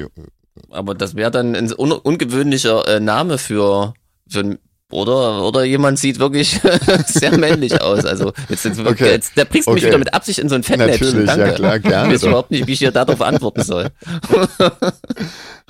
[0.68, 3.94] Aber das wäre dann ein un ungewöhnlicher äh, Name für,
[4.32, 4.58] für ein
[4.90, 6.60] oder, oder jemand sieht wirklich
[7.06, 8.04] sehr männlich aus.
[8.04, 9.10] Also jetzt, jetzt, Okay.
[9.10, 9.90] jetzt der bringst du mich Okay.
[9.90, 11.24] wieder mit Absicht in so ein Fettnäpfchen.
[11.24, 11.46] Natürlich, Danke.
[11.46, 13.88] ja klar, gerne Ich weiß überhaupt nicht, wie ich hier darauf antworten soll.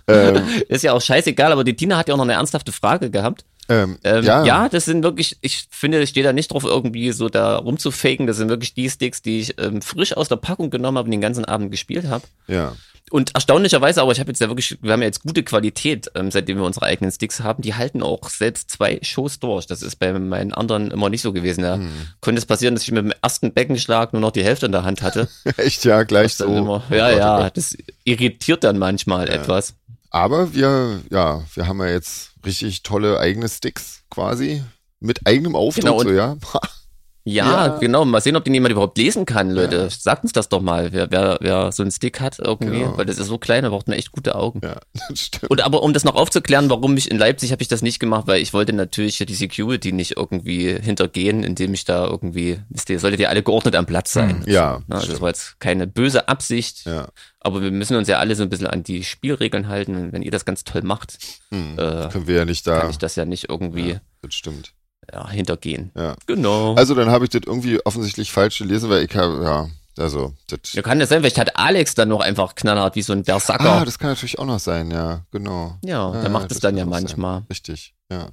[0.08, 3.10] Ähm, Ist ja auch scheißegal, aber die Tina hat ja auch noch eine ernsthafte Frage
[3.10, 3.44] gehabt.
[3.68, 4.68] ähm, Ähm, ja, ja.
[4.68, 8.26] das sind wirklich, ich finde, ich stehe da nicht drauf, irgendwie so da rumzufaken.
[8.26, 11.12] Das sind wirklich die Sticks, die ich ähm, frisch aus der Packung genommen habe und
[11.12, 12.24] den ganzen Abend gespielt habe.
[12.48, 12.72] ja.
[13.12, 16.30] Und erstaunlicherweise, aber ich habe jetzt ja wirklich, wir haben ja jetzt gute Qualität, ähm,
[16.30, 17.60] seitdem wir unsere eigenen Sticks haben.
[17.62, 19.66] Die halten auch selbst zwei Shows durch.
[19.66, 21.60] Das ist bei meinen anderen immer nicht so gewesen.
[21.60, 21.90] Da Hm.
[22.22, 24.84] konnte es passieren, dass ich mit dem ersten Beckenschlag nur noch die Hälfte in der
[24.84, 25.28] Hand hatte.
[25.58, 26.46] Echt, ja, gleich so.
[26.46, 29.74] immer, Oh ja, Gott, ja, das irritiert dann manchmal etwas.
[30.08, 34.62] Aber wir, ja, wir haben ja jetzt richtig tolle eigene Sticks quasi.
[35.00, 36.36] Mit eigenem Aufdruck, Genau, so, ja.
[37.24, 37.78] Ja, Ja.
[37.78, 38.04] genau.
[38.04, 39.76] Mal sehen, ob den jemand überhaupt lesen kann, Leute.
[39.76, 39.90] Ja.
[39.90, 42.98] Sagt uns das doch mal, wer, wer, wer so einen Stick hat irgendwie, Genau.
[42.98, 44.60] weil das ist so klein, da braucht man echt gute Augen.
[44.64, 45.50] ja, das stimmt.
[45.50, 48.26] Und aber um das noch aufzuklären, warum ich in Leipzig habe ich das nicht gemacht,
[48.26, 53.30] weil ich wollte natürlich die Security nicht irgendwie hintergehen, indem ich da irgendwie, solltet ihr
[53.30, 54.42] alle geordnet am Platz sein.
[54.46, 57.08] ja, Na, das war jetzt keine böse Absicht, Ja.
[57.38, 59.94] aber wir müssen uns ja alle so ein bisschen an die Spielregeln halten.
[59.96, 61.18] Und wenn ihr das ganz toll macht,
[61.52, 61.74] Hm.
[61.78, 62.80] äh, Können wir ja nicht da.
[62.80, 64.72] kann ich das ja nicht irgendwie ja, das stimmt.
[65.12, 65.90] Ja, hintergehen.
[65.96, 66.16] Ja.
[66.26, 66.74] Genau.
[66.74, 70.72] Also dann habe ich das irgendwie offensichtlich falsch gelesen, weil ich habe, ja, also, das.
[70.72, 73.72] ja, kann das sein, vielleicht hat Alex dann noch einfach knallhart wie so ein Berserker.
[73.72, 75.76] Ah, das kann natürlich auch noch sein, ja, genau.
[75.84, 77.02] ja, der Ja, macht das es dann ja auch sein.
[77.02, 77.42] manchmal.
[77.50, 78.30] Richtig, ja.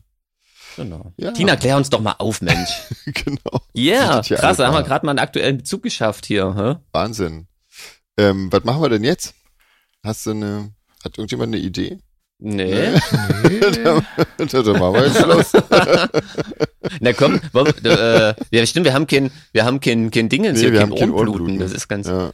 [0.76, 1.12] Genau.
[1.18, 1.32] Ja.
[1.32, 2.70] Tina, klär uns doch mal auf, Mensch.
[3.06, 3.60] genau.
[3.74, 6.56] Ja, yeah, hier krass, da haben wir gerade mal einen aktuellen Bezug geschafft hier.
[6.56, 6.76] Hä?
[6.94, 7.48] Wahnsinn.
[8.18, 9.34] Ähm, was machen wir denn jetzt?
[10.04, 10.72] Hast du eine,
[11.04, 12.00] hat irgendjemand eine Idee?
[12.42, 12.92] Nee.
[13.84, 14.06] dann,
[14.38, 15.52] dann machen wir jetzt Schluss.
[17.02, 20.44] Na komm, wollen wir- äh, ja, stimmt, wir haben kein, wir haben kein, kein Ding,
[20.44, 21.18] Nee, wir haben kein Ohrenbluten.
[21.44, 21.60] Ohrenbluten.
[21.60, 22.32] Das ist ganz, Ja,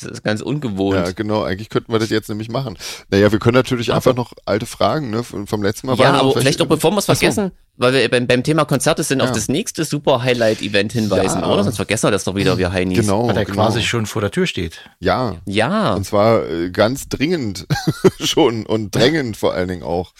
[0.00, 0.96] das ist ganz ungewohnt.
[0.96, 1.42] ja, genau.
[1.44, 2.76] Eigentlich könnten wir das jetzt nämlich machen.
[3.10, 5.22] Naja, wir können natürlich Aber- einfach noch alte Fragen, ne?
[5.22, 8.42] Vom, letzten Mal Ja, aber vielleicht auch bevor wir es vergessen, weil wir beim, beim
[8.42, 9.34] Thema Konzerte sind, auf Ja.
[9.34, 11.48] das nächste Super Highlight-Event hinweisen, Ja.
[11.50, 11.62] oder?
[11.64, 12.98] Sonst vergessen wir das doch wieder, wir Heinis.
[12.98, 13.28] Genau.
[13.28, 13.56] Weil der genau.
[13.66, 14.80] quasi schon vor der Tür steht.
[14.98, 15.36] Ja.
[15.46, 17.66] Ja, Und zwar äh, ganz dringend
[18.20, 20.12] schon und drängend vor allen Dingen auch.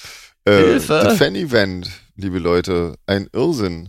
[0.45, 1.01] Äh, Hilfe.
[1.05, 3.89] Das Fan-Event, liebe Leute, ein Irrsinn.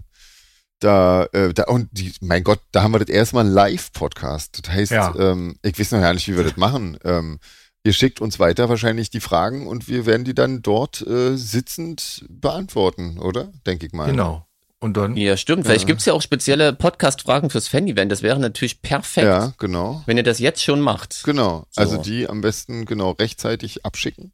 [0.86, 4.60] Da, äh, da, und die, mein Gott, da haben wir das erstmal ein Live-Podcast.
[4.67, 5.15] Das heißt, Ja.
[5.17, 6.98] ähm, ich weiß noch gar nicht, wie wir das machen.
[7.04, 7.39] Ähm,
[7.84, 12.26] ihr schickt uns weiter wahrscheinlich die Fragen und wir werden die dann dort äh, sitzend
[12.30, 13.52] beantworten, oder?
[13.65, 14.12] Denke ich mal.
[14.12, 14.45] Genau.
[14.80, 15.65] Und dann, ja, stimmt.
[15.65, 18.12] Vielleicht gibt's ja auch spezielle Podcast-Fragen fürs Fan-Event.
[18.12, 20.04] Das wäre natürlich perfekt, Ja, genau.
[20.06, 21.24] wenn ihr das jetzt schon macht.
[21.24, 21.65] Genau.
[21.71, 21.82] So.
[21.82, 24.34] Also die am besten genau rechtzeitig abschicken.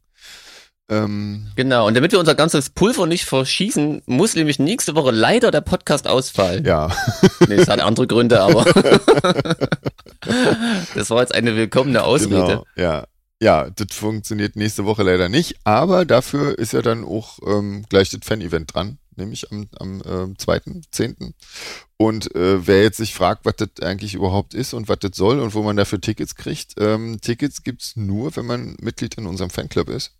[0.90, 5.50] Ähm, Genau, und damit wir unser ganzes Pulver nicht verschießen, muss nämlich nächste Woche leider
[5.50, 6.64] der Podcast ausfallen.
[6.64, 6.90] ja.
[7.48, 8.64] Nee, es hat andere Gründe, aber
[10.94, 12.34] das war jetzt eine willkommene Ausrede.
[12.34, 13.04] Genau, ja.
[13.40, 18.10] Ja, das funktioniert nächste Woche leider nicht, aber dafür ist ja dann auch ähm, gleich
[18.10, 21.32] das Fan-Event dran, nämlich am, am ähm, 2.10.
[21.96, 25.40] Und äh, wer jetzt sich fragt, was das eigentlich überhaupt ist und was das soll
[25.40, 29.50] und wo man dafür Tickets kriegt, ähm, Tickets gibt's nur, wenn man Mitglied in unserem
[29.50, 30.12] Fanclub ist.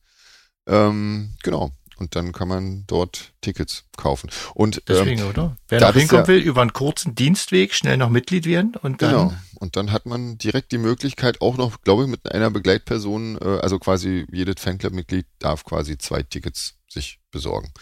[0.67, 1.73] Ähm, genau.
[1.99, 4.29] Und dann kann man dort Tickets kaufen.
[4.55, 5.57] Und Deswegen, ähm, oder?
[5.69, 9.11] Wer da hinkommen ja- will, über einen kurzen Dienstweg schnell noch Mitglied werden und dann
[9.11, 9.35] Genau.
[9.61, 13.61] Und dann hat man direkt die Möglichkeit, auch noch, glaube ich, mit einer Begleitperson, äh,
[13.61, 17.73] also quasi jedes Fanclub-Mitglied darf quasi zwei Tickets sich besorgen.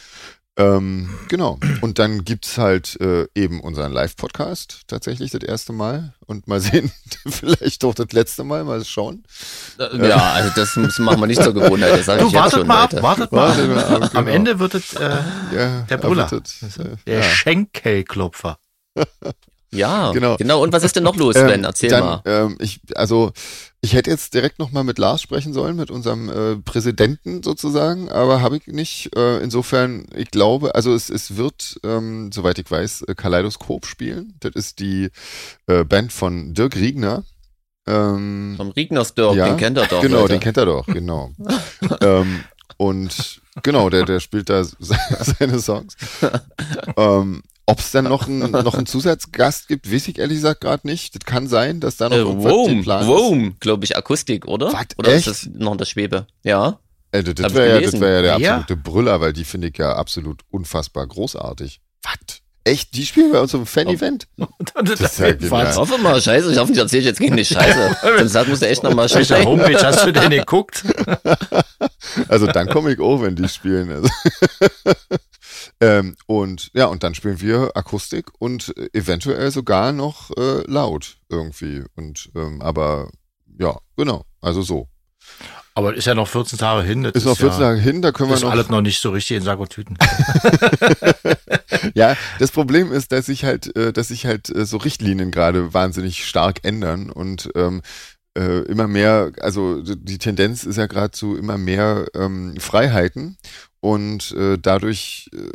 [0.61, 1.59] Ähm, genau.
[1.81, 6.14] Und dann gibt's halt äh, eben unseren Live-Podcast tatsächlich das erste Mal.
[6.27, 6.92] Und mal sehen,
[7.29, 9.25] vielleicht auch das letzte Mal, mal schauen.
[9.79, 11.92] Äh, Ja, also das machen wir nicht zur Gewohnheit.
[11.92, 14.03] Das sage Du, ich jetzt wartet schon, mal ab, wartet mal Wartet mal ab.
[14.03, 14.37] ab, Am genau.
[14.37, 15.16] Ende wird es äh,
[15.55, 16.27] Ja, der Brüller.
[16.31, 17.23] das, äh, der ja.
[17.23, 18.59] Schenkelklopfer.
[19.73, 20.37] Ja, Genau.
[20.37, 20.62] genau.
[20.62, 21.64] Und was ist denn noch los, Ähm, Sven?
[21.64, 22.23] Erzähl dann, mal.
[22.25, 23.33] Ähm, ich, also
[23.83, 28.43] ich hätte jetzt direkt nochmal mit Lars sprechen sollen, mit unserem äh, Präsidenten sozusagen, aber
[28.43, 29.16] habe ich nicht.
[29.16, 34.35] Äh, insofern, ich glaube, also es, es wird, ähm, soweit ich weiß, äh, Kaleidoskop spielen.
[34.40, 35.09] Das ist die
[35.66, 37.25] äh, Band von Dirk Riegner.
[37.87, 40.03] Ähm, Vom Riegnersdorf, ja, den kennt er doch.
[40.03, 40.35] genau, Leute.
[40.35, 41.33] den kennt er doch, genau.
[42.03, 42.45] ähm,
[42.77, 44.77] und genau, der, der spielt da se-
[45.38, 45.97] seine Songs.
[46.97, 50.87] ähm, Ob es dann noch, ein, noch einen Zusatzgast gibt, weiß ich ehrlich gesagt gerade
[50.87, 51.15] nicht.
[51.15, 53.09] Das kann sein, dass da noch Äh, irgendwas Rome, geplant ist.
[53.09, 54.73] Rome, glaube ich, Akustik, oder?
[54.73, 55.27] Was, oder echt?
[55.29, 56.27] ist das noch in der Schwebe?
[56.43, 56.81] Ja.
[57.13, 59.95] Äh, das das wäre ja, wär ja der absolute Brüller, weil die finde ich ja
[59.95, 61.81] absolut unfassbar großartig.
[62.03, 62.15] Was?
[62.65, 62.95] Echt?
[62.95, 64.27] Die spielen bei uns im Fan-Event?
[64.85, 65.71] Das ist ja genial.
[65.71, 67.97] Ich hoffe mal, scheiße, ich hoffe, ich erzähle jetzt gegen eine Scheiße.
[68.19, 69.47] Sonst hat- musst du echt nochmal welcher schneiden.
[69.47, 70.85] Homepage hast du denn geguckt?
[72.29, 74.09] Also dann komme ich auch, wenn die spielen.
[75.81, 81.18] Ähm, und ja, und dann spielen wir Akustik und äh, eventuell sogar noch äh, laut
[81.29, 81.83] irgendwie.
[81.96, 83.11] Und ähm, aber
[83.59, 84.24] ja, genau.
[84.40, 84.88] Also so.
[85.74, 87.05] Aber ist ja noch 14 Tage hin.
[87.05, 88.50] Das Ist noch 14 ja, Tage hin, da können wir ist noch.
[88.50, 89.96] alles noch nicht so richtig in Sack und Tüten.
[91.94, 95.72] Ja, das Problem ist, dass sich halt, äh, dass sich halt äh, so Richtlinien gerade
[95.74, 97.83] wahnsinnig stark ändern und ähm,
[98.37, 103.38] äh, immer mehr, also die Tendenz ist ja gerade zu immer mehr ähm, Freiheiten
[103.81, 105.51] und äh, dadurch äh,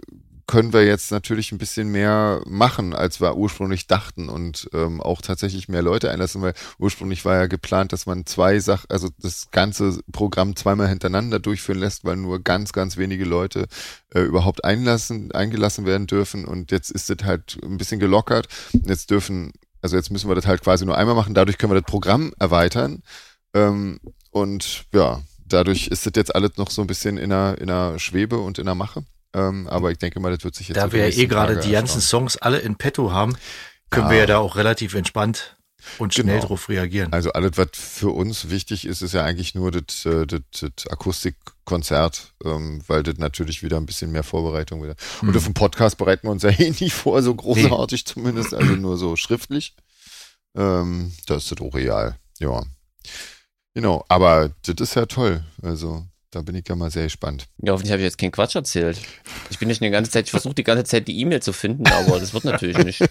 [0.47, 5.21] können wir jetzt natürlich ein bisschen mehr machen, als wir ursprünglich dachten und ähm, auch
[5.21, 9.49] tatsächlich mehr Leute einlassen, weil ursprünglich war ja geplant, dass man zwei Sachen, also das
[9.51, 13.67] ganze Programm zweimal hintereinander durchführen lässt, weil nur ganz, ganz wenige Leute
[14.13, 16.45] äh, überhaupt einlassen, eingelassen werden dürfen.
[16.45, 18.47] Und jetzt ist das halt ein bisschen gelockert.
[18.71, 21.81] Jetzt dürfen, also jetzt müssen wir das halt quasi nur einmal machen, dadurch können wir
[21.81, 23.01] das Programm erweitern.
[23.55, 27.69] Ähm, und ja, dadurch ist das jetzt alles noch so ein bisschen in einer, in
[27.69, 29.03] einer Schwebe und in der Mache.
[29.34, 31.71] Ähm, aber ich denke mal, das wird sich jetzt Da wir ja eh gerade die
[31.71, 32.01] ganzen.
[32.01, 33.36] Songs alle in petto haben,
[33.89, 34.12] können Ja.
[34.12, 35.58] wir ja da auch relativ entspannt
[35.99, 36.47] und schnell Genau.
[36.47, 37.12] drauf reagieren.
[37.13, 40.88] Also alles, was für uns wichtig ist, ist ja eigentlich nur das, äh, das, das
[40.89, 44.95] Akustikkonzert, ähm, weil das natürlich wieder ein bisschen mehr Vorbereitung wieder.
[45.21, 45.38] Und Hm.
[45.38, 48.97] auf dem Podcast bereiten wir uns ja eh nicht vor, so großartig zumindest, also nur
[48.97, 49.75] so schriftlich.
[50.55, 52.63] Ähm, das ist das auch real, ja.
[53.75, 55.43] Genau, aber das ist ja toll.
[55.61, 57.45] Also da bin ich ja mal sehr gespannt.
[57.61, 58.99] Ja, hoffentlich habe ich jetzt keinen Quatsch erzählt.
[59.51, 61.85] Ich bin nicht die ganze Zeit, ich versuche die ganze Zeit die E-Mail zu finden,
[61.88, 63.03] aber das wird natürlich nicht.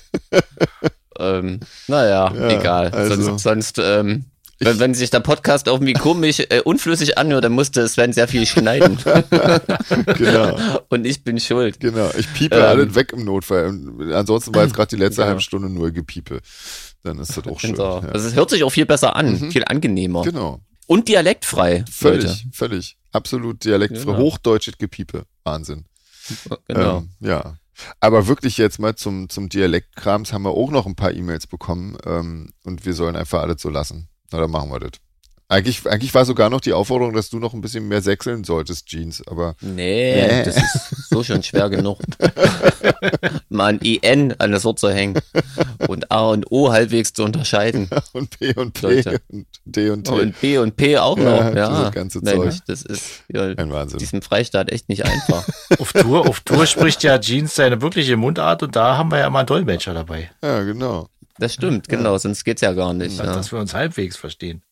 [1.19, 2.89] ähm, naja, Ja, egal.
[2.91, 4.25] also- sonst, sonst ähm,
[4.61, 8.47] wenn, wenn sich der Podcast irgendwie komisch, äh, unflüssig anhört, dann musste Sven sehr viel
[8.47, 8.99] schneiden.
[10.17, 10.57] Genau,
[10.89, 11.81] Und ich bin schuld.
[11.81, 12.11] genau.
[12.17, 13.67] Ich piepe Ähm, alles weg im Notfall.
[14.15, 15.29] Ansonsten war jetzt gerade die letzte Genau.
[15.29, 16.41] halbe Stunde nur Gepiepe.
[17.05, 17.77] Dann ist das auch schön.
[17.77, 17.83] So.
[17.83, 17.99] Ja.
[18.01, 19.51] Also es hört sich auch viel besser an, Mhm.
[19.53, 20.23] viel angenehmer.
[20.23, 20.61] Genau.
[20.87, 21.85] Und dialektfrei.
[21.91, 22.39] Völlig, Leute.
[22.53, 22.97] völlig.
[23.13, 24.05] Absolut dialektfrei.
[24.13, 24.19] Genau.
[24.19, 25.25] Hochdeutsches Gepiepe.
[25.45, 25.85] Wahnsinn.
[26.67, 26.99] Genau.
[26.99, 27.59] Ähm, ja.
[28.01, 31.97] Aber wirklich jetzt mal zum, zum Dialektkrams haben wir auch noch ein paar E-Mails bekommen
[32.07, 34.09] ähm, und wir sollen einfach alles so lassen.
[34.31, 34.93] Na, dann machen wir das.
[35.47, 38.87] Eigentlich, eigentlich war sogar noch die Aufforderung, dass du noch ein bisschen mehr sechseln solltest,
[38.87, 40.43] Jeans, aber Nee, Nee.
[40.45, 41.99] das ist so schon schwer genug.
[43.51, 45.19] Mal ein IN an das Wort zu hängen
[45.87, 47.89] und A und O halbwegs zu unterscheiden.
[48.13, 49.21] und P und P Leute.
[49.31, 50.13] und D und T.
[50.13, 51.55] Und B und P auch Ja, noch.
[51.55, 52.65] Ja, dieses ganze Mensch, Zeug.
[52.67, 53.99] das ist ja, Ein Wahnsinn.
[53.99, 55.47] diesem Freistaat echt nicht einfach.
[55.79, 59.31] Auf Tour, auf Tour spricht ja Jeans seine wirkliche Mundart und da haben wir ja
[59.31, 61.09] mal einen Dolmetscher dabei, Ja, genau.
[61.39, 63.19] Das stimmt, genau, sonst geht's ja gar nicht.
[63.19, 63.25] Ja.
[63.27, 64.63] dass wir uns halbwegs verstehen.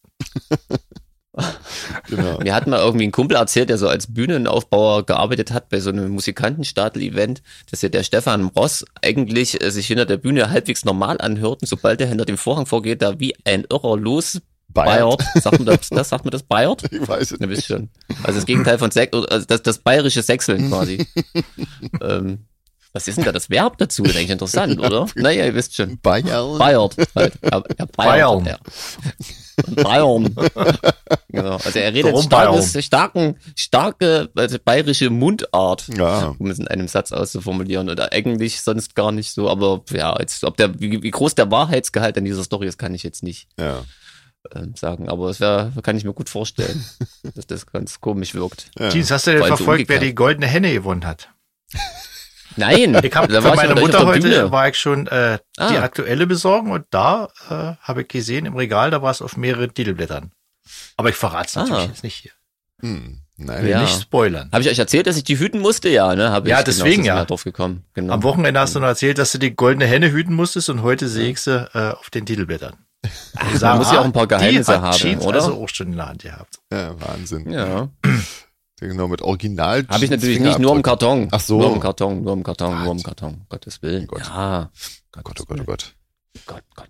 [2.09, 2.39] genau.
[2.41, 5.91] Mir hat mal irgendwie ein Kumpel erzählt, der so als Bühnenaufbauer gearbeitet hat bei so
[5.91, 11.21] einem Musikantenstadel-Event, dass ja der Stefan Ross eigentlich äh, sich hinter der Bühne halbwegs normal
[11.21, 14.41] anhört und sobald er hinter dem Vorhang vorgeht, da wie ein Irrer los.
[14.69, 15.23] Bayert.
[15.35, 16.09] Sagt man das, das?
[16.09, 16.83] Sagt man das Bayert?
[16.91, 17.67] Ich weiß es nicht.
[17.67, 17.91] schon.
[18.23, 21.07] Also das Gegenteil von Sex, also das, das bayerische Sechseln quasi.
[22.01, 22.47] ähm,
[22.95, 24.03] was ist denn da das Verb dazu?
[24.03, 25.07] Das ist eigentlich interessant, oder?
[25.15, 25.99] Naja, ihr wisst schon.
[25.99, 26.59] Bayern.
[26.59, 27.33] Bayert halt.
[27.43, 28.45] Er Bayern.
[28.45, 28.45] Bayern.
[28.45, 29.83] Ja.
[29.83, 30.35] Bayern.
[31.29, 31.57] genau.
[31.57, 36.87] Also er redet Warum starkes, starken, starke also bayerische Mundart, Ja, um es in einem
[36.89, 37.89] Satz auszuformulieren.
[37.89, 41.51] Und eigentlich sonst gar nicht so, aber ja, jetzt, ob der, wie, wie groß der
[41.51, 43.83] Wahrheitsgehalt an dieser Story ist, kann ich jetzt nicht ja.
[44.55, 45.09] ähm, sagen.
[45.09, 46.85] Aber das wär, kann ich mir gut vorstellen,
[47.35, 48.71] dass das ganz komisch wirkt.
[48.79, 48.91] Ja.
[48.91, 51.31] Jeans, hast du denn verfolgt, wer die goldene Henne gewonnen hat?
[52.57, 54.51] Nein, Ich habe da für meine Mutter heute Bühne.
[54.51, 55.83] war ich schon äh, die Ah.
[55.83, 59.73] aktuelle besorgen und da äh, habe ich gesehen im Regal, da war es auf mehreren
[59.73, 60.31] Titelblättern.
[60.97, 61.87] Aber ich verrate es natürlich Ah.
[61.89, 62.33] jetzt nicht hier.
[62.81, 63.63] Hm, Ich nein.
[63.63, 63.81] will Ja.
[63.83, 64.49] nicht spoilern.
[64.53, 65.89] Habe ich euch erzählt, dass ich die hüten musste?
[65.89, 66.31] Ja, ne?
[66.33, 67.25] Hab ich, Ja, deswegen genau, ja.
[67.25, 67.85] drauf gekommen.
[67.95, 68.13] Genau.
[68.15, 71.09] Am Wochenende hast du noch erzählt, dass du die goldene Henne hüten musstest und heute
[71.09, 72.75] sehe ich sie äh, auf den Titelblättern.
[73.05, 75.41] Die man muss ja auch ein paar die Geheimnisse haben, oder?
[75.41, 76.59] also auch schon in der Hand gehabt.
[76.73, 77.51] Ja, Wahnsinn.
[77.51, 77.89] Ja.
[78.89, 79.85] Genau, mit Original.
[79.89, 81.29] Habe ich natürlich nicht nur im Karton.
[81.31, 81.59] Ach so.
[81.61, 83.35] Nur im Karton, nur im Karton, nur im Karton.
[83.35, 84.07] um Gottes Willen.
[84.09, 84.23] Gott.
[84.27, 84.71] Ja.
[85.17, 85.95] Oh Gott, oh Gott, oh Gott.
[86.47, 86.87] Gott, Gott.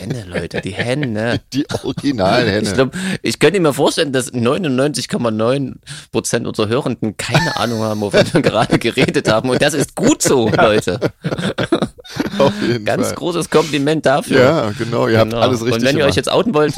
[0.00, 1.40] Henne, Leute, die Henne.
[1.52, 2.90] Die Originalhenne.
[3.22, 5.74] Ich ich könnte mir vorstellen, dass 99,9
[6.10, 9.48] Prozent unserer Hörenden keine Ahnung haben, wovon wir gerade geredet haben.
[9.50, 10.98] Und das ist gut so, Leute.
[12.38, 13.14] Auf jeden Ganz Fall.
[13.14, 14.40] großes Kompliment dafür.
[14.40, 15.42] Ja, genau, ihr habt Genau.
[15.42, 16.10] alles richtig Und wenn ihr gemacht.
[16.10, 16.74] euch jetzt outen wollt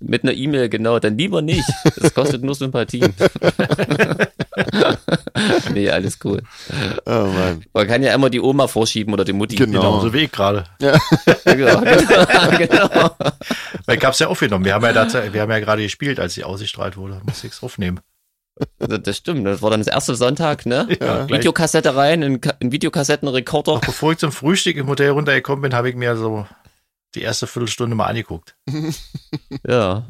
[0.00, 1.68] mit einer E-Mail, genau, dann lieber nicht.
[1.96, 3.02] Das kostet nur Sympathie.
[5.72, 6.42] nee, alles cool.
[7.06, 7.62] oh Mann.
[7.72, 9.56] Man kann ja immer die Oma vorschieben oder die Mutti.
[9.56, 9.68] Genau.
[9.78, 10.64] Genau, so wie ich gerade.
[10.78, 10.98] Genau,
[11.80, 13.10] genau, genau.
[13.86, 14.64] Weil ich hab's ja aufgenommen.
[14.64, 17.20] Wir haben ja, dazu, wir haben ja gerade gespielt, als sie ausgestrahlt wurde.
[17.24, 18.00] Muss ich's aufnehmen.
[18.78, 19.46] Das stimmt.
[19.46, 20.88] Das war dann das erste Sonntag, ne?
[21.00, 21.28] Ja.
[21.28, 23.80] Videokassette rein, ein, Ka- ein Videokassettenrekorder.
[23.86, 26.44] Bevor ich zum Frühstück im Hotel runtergekommen bin, habe ich mir so
[27.18, 28.56] die erste Viertelstunde mal angeguckt.
[29.66, 30.04] Ja.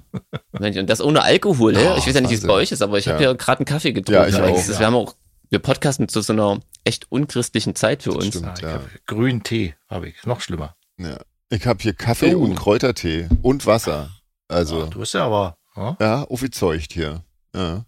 [0.58, 1.74] Mensch, und das ohne Alkohol?
[1.76, 3.30] Oh, Ich weiß ja nicht, wie es bei euch ist, aber ich habe Ja.
[3.30, 4.32] ja gerade einen Kaffee getrunken.
[4.32, 4.56] Ja, auch.
[4.58, 5.14] ist- Wir haben auch,
[5.50, 8.26] wir podcasten zu so einer echt unchristlichen Zeit für Das uns.
[8.36, 8.46] stimmt.
[8.46, 8.72] Ah, ja.
[8.74, 10.24] hab grünen Tee habe ich.
[10.26, 10.76] Noch schlimmer.
[10.98, 11.18] Ja.
[11.50, 12.40] Ich habe hier Kaffee Oh.
[12.44, 14.10] und Kräutertee und Wasser.
[14.48, 17.22] Also, du bist ja aber, ja, ja, aufgezeugt hier.
[17.54, 17.84] Ja,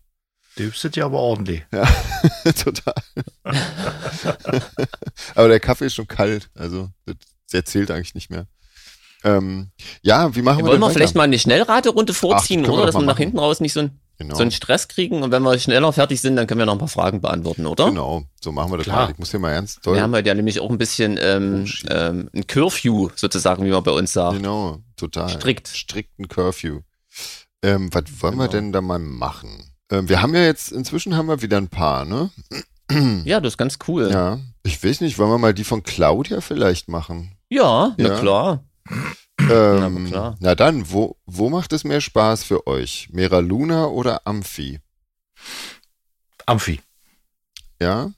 [0.57, 1.63] du hübstet ja aber ordentlich.
[2.65, 2.95] total.
[5.35, 6.51] Aber der Kaffee ist schon kalt.
[6.55, 7.17] Also, das,
[7.53, 8.47] der zählt eigentlich nicht mehr.
[9.23, 9.71] Ähm,
[10.03, 12.87] ja, wie machen wir Wollen denn wir vielleicht mal eine Schnellraterunde vorziehen, wir oder?
[12.87, 14.35] Dass wir nach hinten raus nicht so, ein, Genau.
[14.35, 16.79] so einen Stress kriegen und wenn wir schneller fertig sind, dann können wir noch ein
[16.79, 17.87] paar Fragen beantworten, oder?
[17.87, 19.05] Genau, so machen wir das Klar.
[19.07, 19.11] mal.
[19.13, 19.95] Ich muss hier mal ernst toll.
[19.97, 23.71] Wir haben heute ja nämlich auch ein bisschen ähm, Oh, ähm, ein Curfew sozusagen, wie
[23.71, 24.37] man bei uns sagt.
[24.37, 25.29] Genau, total.
[25.29, 25.69] Strikt.
[25.69, 26.81] Strikten Curfew.
[27.63, 28.53] Ähm, was wollen wir Genau.
[28.53, 29.71] denn da mal machen?
[29.91, 32.31] Ähm, wir haben ja jetzt, inzwischen haben wir wieder ein paar, ne?
[33.25, 34.09] Ja, das ist ganz cool.
[34.11, 34.39] Ja, Ja.
[34.63, 37.37] Ich weiß nicht, wollen wir mal die von Claudia vielleicht machen?
[37.51, 38.19] na Ja.
[38.19, 38.65] klar.
[39.39, 40.37] Ähm, aber klar.
[40.41, 43.09] Na dann, wo, wo macht es mehr Spaß für euch?
[43.11, 44.81] Mera Luna oder Amphi?
[46.47, 46.81] Amphi.
[47.81, 48.13] Ja?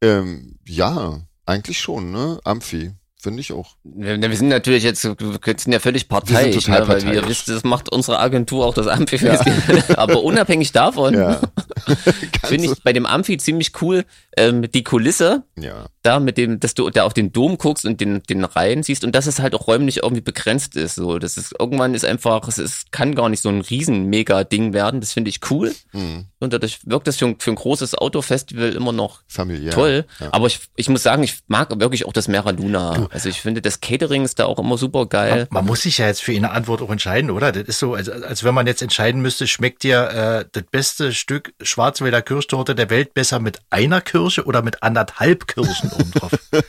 [0.00, 2.40] Ähm, ja, eigentlich schon, ne?
[2.44, 2.94] Amphi.
[3.20, 3.74] Finde ich auch.
[3.82, 5.16] Wir, wir sind natürlich jetzt, wir
[5.56, 7.22] sind ja völlig parteiisch, Wir sind total ne, weil parteiisch.
[7.22, 9.18] wir wisst, das macht unsere Agentur auch das Amphi.
[9.96, 11.40] Aber unabhängig davon Ja.
[12.44, 14.04] finde ich bei dem Amphi ziemlich cool
[14.36, 18.00] ähm, die Kulisse, Ja, da mit dem, dass du da auf den Dom guckst und
[18.00, 20.94] den, den Reihen siehst und dass es halt auch räumlich irgendwie begrenzt ist.
[20.94, 24.44] So, das ist irgendwann ist einfach, es ist, kann gar nicht so ein riesen mega
[24.44, 25.00] Ding werden.
[25.00, 25.74] Das finde ich cool.
[25.90, 29.72] hm, Und dadurch wirkt das für, ein- für ein großes Autofestival immer noch familiär.
[29.72, 30.04] toll.
[30.20, 30.28] Ja.
[30.32, 33.07] Aber ich, ich muss sagen, ich mag wirklich auch das Mera Luna.
[33.10, 35.46] Also ich finde, das Catering ist da auch immer super geil.
[35.50, 37.52] Man muss sich ja jetzt für eine Antwort auch entscheiden, oder?
[37.52, 41.12] Das ist so, als, als wenn man jetzt entscheiden müsste, schmeckt dir äh, das beste
[41.12, 46.32] Stück Schwarzwälder Kirschtorte der Welt besser mit einer Kirsche oder mit anderthalb Kirschen oben drauf?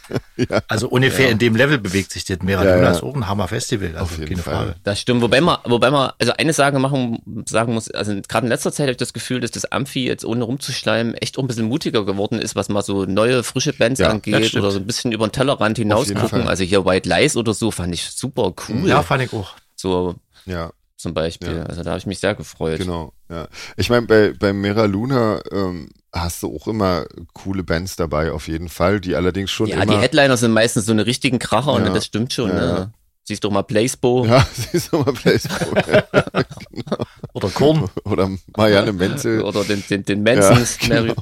[0.68, 2.40] Also ungefähr in dem Level bewegt sich das.
[2.42, 2.92] Mera Ja, ja.
[2.92, 4.56] ist auch ein Hammerfestival, also Auf jeden keine Fall.
[4.56, 4.76] Frage.
[4.84, 8.50] Das stimmt, wobei man, wobei man, also eine Sache machen, sagen muss, also gerade in
[8.50, 11.48] letzter Zeit habe ich das Gefühl, dass das Amphi jetzt ohne rumzuschleimen echt auch ein
[11.48, 14.86] bisschen mutiger geworden ist, was mal so neue, frische Bands Ja, angeht oder so ein
[14.86, 16.29] bisschen über den Tellerrand jeden hinausgucken.
[16.30, 16.48] Fall.
[16.48, 18.88] Also hier White Lies oder so fand ich super cool.
[18.88, 19.54] Ja, fand ich auch.
[19.76, 20.16] So
[20.46, 21.58] Ja, zum Beispiel.
[21.58, 21.64] Ja.
[21.64, 22.80] Also da habe ich mich sehr gefreut.
[22.80, 23.14] genau.
[23.30, 23.48] Ja.
[23.78, 28.48] Ich meine, bei, bei Mera Luna ähm, hast du auch immer coole Bands dabei, auf
[28.48, 29.86] jeden Fall, die allerdings schon Ja, immer.
[29.96, 31.86] die Headliner sind meistens so eine richtigen Kracher Ja.
[31.86, 32.50] und das stimmt schon.
[32.50, 32.62] Ja, ne?
[32.62, 32.92] ja.
[33.24, 34.26] Siehst doch mal Placebo.
[34.26, 35.76] ja, siehst du mal Placebo.
[37.34, 37.88] Oder Korn.
[38.06, 39.44] Oder Marianne Menzel.
[39.44, 41.14] Oder den, den, den Mansons, Ja, Mary,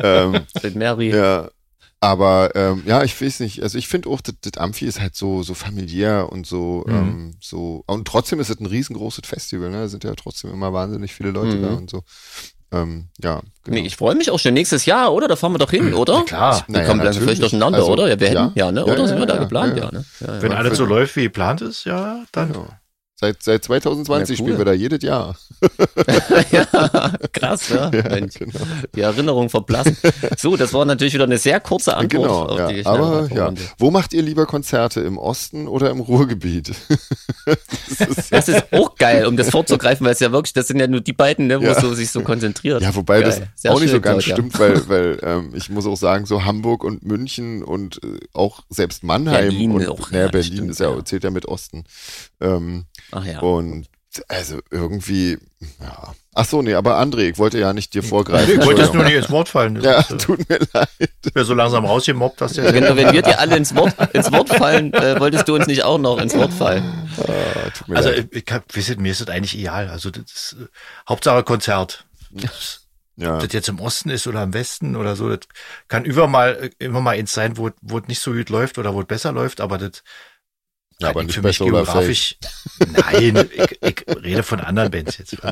[0.00, 1.10] ähm, den Mary.
[1.10, 1.48] Ja,
[2.04, 3.62] aber ähm, ja, ich weiß nicht.
[3.62, 6.94] Also ich finde auch, das, das Amphi ist halt so so familiär und so Mhm.
[6.94, 9.70] ähm, so und trotzdem ist es ein riesengroßes Festival.
[9.70, 11.62] Ne, da sind ja trotzdem immer wahnsinnig viele Leute Mhm.
[11.62, 12.02] da und so.
[12.72, 13.74] Ähm, ja, genau.
[13.80, 15.28] Nee, ich freue mich auch schon nächstes Jahr, oder?
[15.28, 16.14] Da fahren wir doch hin, oder?
[16.14, 16.64] Ja, klar.
[16.66, 18.08] Wir Naja, kommen dann vielleicht durcheinander, Also, oder?
[18.08, 18.72] Ja, wir hätten, ja, ja.
[18.72, 18.80] ne?
[18.80, 19.76] Ja, Oder ja, sind wir da ja, geplant?
[19.76, 19.84] ja.
[19.84, 20.04] Ja, ne?
[20.20, 22.52] Ja, Wenn alles so läuft, wie geplant ist, ja, dann.
[23.24, 23.34] Genau.
[23.40, 24.46] Seit, seit 2020 Ja, cool.
[24.46, 25.36] spielen wir da jedes Jahr.
[26.50, 26.66] ja,
[27.32, 27.90] krass, ja.
[27.90, 28.52] Mensch, genau.
[28.94, 29.96] die Erinnerung verblassen.
[30.38, 32.68] So, das war natürlich wieder eine sehr kurze Antwort Genau, ja.
[32.68, 33.52] die Aber ja.
[33.78, 35.00] Wo macht ihr lieber Konzerte?
[35.00, 36.72] Im Osten oder im Ruhrgebiet?
[37.46, 40.78] das ist, Das ist auch geil, um das vorzugreifen, weil es ja wirklich, das sind
[40.80, 41.72] ja nur die beiden, ne, wo Ja.
[41.72, 42.82] es so, sich so konzentriert.
[42.82, 43.30] ja, wobei Geil.
[43.30, 44.34] das Sehr auch nicht so ganz Claudia.
[44.36, 48.60] stimmt, weil, weil ähm, ich muss auch sagen, so Hamburg und München und äh, auch
[48.68, 51.04] selbst Mannheim Berlin und auch, ja, das Berlin stimmt, ist ja, ja.
[51.04, 51.84] zählt ja mit Osten.
[52.40, 53.40] Ähm, Ach ja.
[53.40, 53.86] Und
[54.28, 55.38] Also irgendwie,
[55.80, 56.14] ja.
[56.36, 58.54] Ach so, nee, aber André, ich wollte ja nicht dir vorgreifen.
[58.54, 59.80] Nee, ich wollte jetzt nur nicht ins Wort fallen.
[59.82, 60.88] Ja, äh, tut mir leid.
[60.98, 62.72] Ich wäre so langsam rausgemobbt, dass der.
[62.72, 65.82] Genau, wenn wir dir alle ins Wort, ins Wort fallen, äh, wolltest du uns nicht
[65.84, 66.84] auch noch ins Wort fallen.
[67.18, 68.28] Ah, tut mir Also leid.
[68.32, 69.88] ich, ich hab, wisst, mir ist das eigentlich egal.
[69.88, 70.66] Also das ist äh,
[71.08, 72.06] Hauptsache Konzert.
[72.30, 72.82] Das,
[73.16, 73.34] Ja.
[73.36, 75.46] Ob das jetzt im Osten ist oder im Westen oder so, das
[75.86, 78.92] kann über mal, immer mal eins sein, wo, wo es nicht so gut läuft oder
[78.94, 80.02] wo es besser läuft, aber das
[81.04, 82.36] Ja, aber nicht mich Solar geografisch.
[82.92, 85.36] Nein, ich, ich rede von anderen Bands jetzt.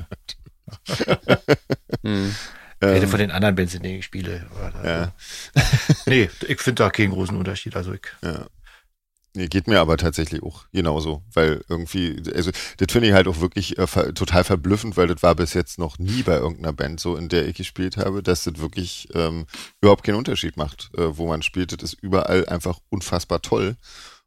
[2.05, 2.35] Hm.
[2.81, 4.45] Ich rede Ähm, von den anderen Bands, in denen ich spiele.
[4.57, 5.13] Oder, ja.
[6.07, 7.77] Nee, ich finde da keinen großen Unterschied.
[7.77, 8.47] Also ich, Ja.
[9.35, 13.41] Nee, geht mir aber tatsächlich auch genauso, weil irgendwie, also das finde ich halt auch
[13.41, 17.01] wirklich äh, ver total verblüffend, weil das war bis jetzt noch nie bei irgendeiner Band
[17.01, 19.47] so, in der ich gespielt habe, dass das wirklich ähm,
[19.81, 21.73] überhaupt keinen Unterschied macht, äh, wo man spielt.
[21.73, 23.77] Das ist überall einfach unfassbar toll.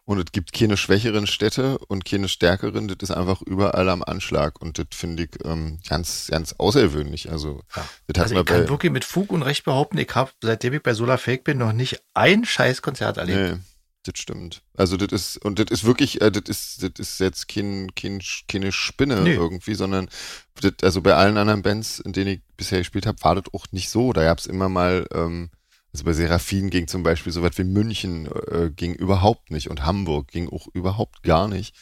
[0.08, 4.62] Und es gibt keine schwächeren Städte und keine stärkeren, das ist einfach überall am Anschlag
[4.62, 7.32] und das finde ich ähm, ganz, ganz außergewöhnlich.
[7.32, 7.88] Also, ja.
[8.08, 10.94] das also ich kann wirklich mit Fug und Recht behaupten, ich habe, seitdem ich bei
[10.94, 13.56] Solar Fake bin, noch nicht ein scheiß Konzert erlebt.
[13.56, 13.60] Nee,
[14.04, 14.62] das stimmt.
[14.78, 18.22] Also das ist, und das ist wirklich, äh, das ist, das ist jetzt kein, kein,
[18.48, 19.34] keine Spinne Nee.
[19.34, 20.08] irgendwie, sondern
[20.62, 23.66] das, also bei allen anderen Bands, in denen ich bisher gespielt habe, war das auch
[23.72, 24.14] nicht so.
[24.14, 25.50] Da gab es immer mal, ähm,
[25.96, 29.86] also bei Seraphin ging zum Beispiel so weit wie München äh, ging überhaupt nicht und
[29.86, 31.74] Hamburg ging auch überhaupt gar nicht.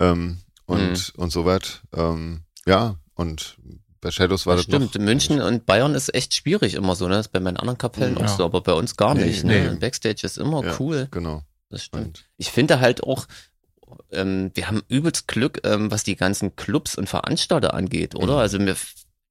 [0.00, 1.80] Ähm, und, und so weit.
[1.94, 3.56] Ähm, ja, und
[4.02, 7.14] bei Shadows war das, Stimmt, noch, München und Bayern ist echt schwierig immer so, ne?
[7.16, 8.24] Das ist bei meinen anderen Kapellen Ja.
[8.24, 9.44] auch so, aber bei uns gar Nee, nicht.
[9.44, 9.62] nee.
[9.64, 9.76] Ne?
[9.76, 10.76] Backstage ist immer Ja.
[10.78, 11.08] cool.
[11.10, 11.42] Genau.
[11.70, 12.04] Das stimmt.
[12.04, 13.26] Und, Ich finde halt auch,
[14.10, 18.34] ähm, wir haben übelst Glück, ähm, was die ganzen Clubs und Veranstalter angeht, oder?
[18.34, 18.38] Mhm.
[18.40, 18.76] Also mir,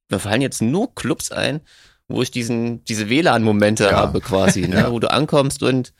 [0.09, 1.61] mir fallen jetzt nur Clubs ein,
[2.07, 3.91] wo ich diesen, diese WLAN-Momente Ja.
[3.93, 4.75] habe quasi, ne?
[4.87, 4.91] Ja.
[4.91, 5.93] wo du ankommst und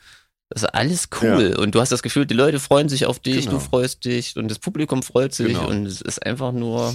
[0.50, 1.56] das ist alles cool.
[1.58, 3.52] Und du hast das Gefühl, die Leute freuen sich auf dich, Genau.
[3.52, 5.68] du freust dich und das Publikum freut sich Genau.
[5.68, 6.94] und es ist einfach nur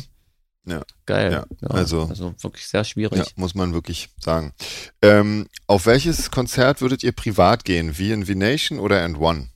[0.66, 0.84] Ja.
[1.06, 1.32] geil.
[1.62, 1.68] Ja.
[1.68, 3.18] Also- also wirklich sehr schwierig.
[3.18, 4.54] Ja, muss man wirklich sagen.
[5.02, 7.96] Ähm, auf welches Konzert würdet ihr privat gehen?
[7.96, 9.50] VNV Nation oder And One?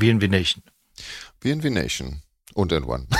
[0.00, 0.62] In Nation.
[1.42, 2.22] VNV Nation
[2.54, 3.06] und And One.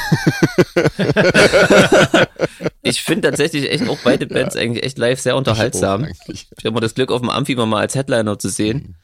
[2.82, 6.06] Ich finde tatsächlich echt auch beide Bands eigentlich echt live sehr unterhaltsam.
[6.28, 8.96] Ich habe mal das Glück, auf dem Amphi mal als Headliner zu sehen.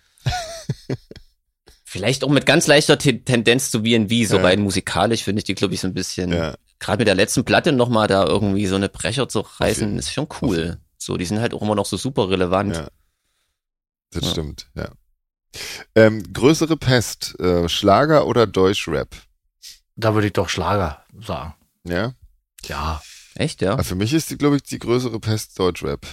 [1.85, 4.43] Vielleicht auch mit ganz leichter Te Tendenz zu V&V, so Ja.
[4.43, 7.45] rein musikalisch finde ich die, glaube ich, so ein bisschen, Ja, gerade mit der letzten
[7.45, 10.79] Platte nochmal da irgendwie so eine Brecher zu reißen, ist schon cool.
[10.99, 12.77] So, die sind halt auch immer noch so super relevant.
[12.77, 12.89] ja.
[14.11, 14.31] Das Ja.
[14.31, 14.91] stimmt, ja.
[15.95, 19.09] Ähm, größere Pest, äh, Schlager oder Deutschrap?
[19.97, 21.55] Da würde ich doch Schlager sagen.
[21.85, 22.13] Ja?
[22.65, 23.03] Ja.
[23.35, 23.73] Echt, ja?
[23.73, 26.07] Aber für mich ist die, glaube ich, die größere Pest Deutschrap.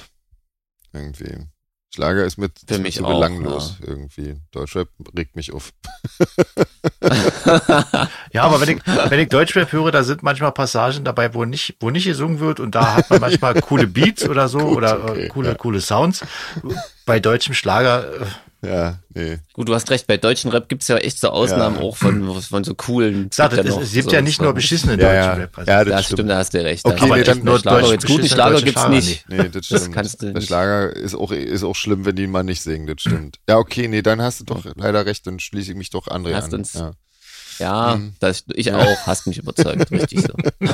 [0.93, 1.47] Irgendwie.
[1.93, 4.35] Schlager ist mit Für ist mich so auch, belanglos irgendwie.
[4.51, 5.71] Deutschrap regt mich auf.
[8.31, 11.75] Ja, aber wenn ich, wenn ich Deutschrap höre, da sind manchmal Passagen dabei, wo nicht,
[11.79, 15.03] wo nicht gesungen wird und da hat man manchmal coole Beats oder so Gut, oder
[15.03, 15.55] okay, äh, coole, ja.
[15.55, 16.25] coole Sounds.
[17.05, 18.25] Bei deutschem Schlager, äh,
[18.65, 19.39] Ja, nee.
[19.51, 21.81] Gut, du hast recht, bei deutschen Rap gibt's ja echt so Ausnahmen Ja.
[21.81, 23.23] auch von, von so coolen.
[23.23, 25.33] gibt es, noch es gibt so- ja nicht so- nur beschissenen Ja, deutschen ja.
[25.33, 25.57] Rap.
[25.57, 26.29] Also, Ja, Ja, das stimmt, stimmt.
[26.31, 26.85] da hast du recht.
[26.85, 29.25] Okay, Da- nee, aber dann- nur Schlager, jetzt guten beschissene Schlager deutsche gibt's Schlager nicht.
[29.29, 29.95] Nee, das Das stimmt.
[29.95, 30.47] kannst du Der nicht.
[30.47, 33.39] Schlager ist auch, ist auch schlimm, wenn die mal nicht singen, das stimmt.
[33.49, 36.33] Ja, okay, nee, dann hast du doch leider recht, dann schließe ich mich doch André
[36.33, 36.59] Hast an.
[36.61, 36.91] uns- Ja.
[37.59, 38.13] Ja, Mhm.
[38.19, 40.33] das, ich auch, hast mich überzeugt, richtig so.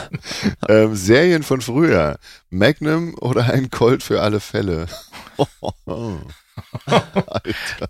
[0.70, 2.18] Ähm, Serien von früher.
[2.52, 4.86] Magnum oder ein Colt für alle Fälle?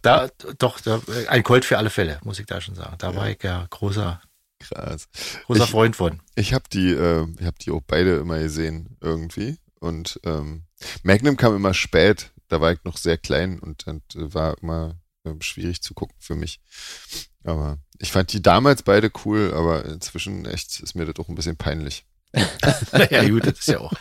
[0.01, 2.95] Da, doch, da, ein Colt für alle Fälle, muss ich da schon sagen.
[2.97, 4.21] Da war ich ja großer,
[4.59, 5.07] Krass.
[5.45, 6.21] großer Ich- Freund von.
[6.35, 9.57] Ich habe die, äh, ich habe die auch beide immer gesehen irgendwie.
[9.79, 10.63] Und ähm,
[11.03, 12.31] Magnum kam immer spät.
[12.47, 16.35] Da war ich noch sehr klein und dann war immer äh, schwierig zu gucken für
[16.35, 16.59] mich.
[17.43, 21.35] Aber ich fand die damals beide cool, aber inzwischen echt ist mir das auch ein
[21.35, 22.05] bisschen peinlich.
[23.09, 23.91] ja, gut, das ist ja auch.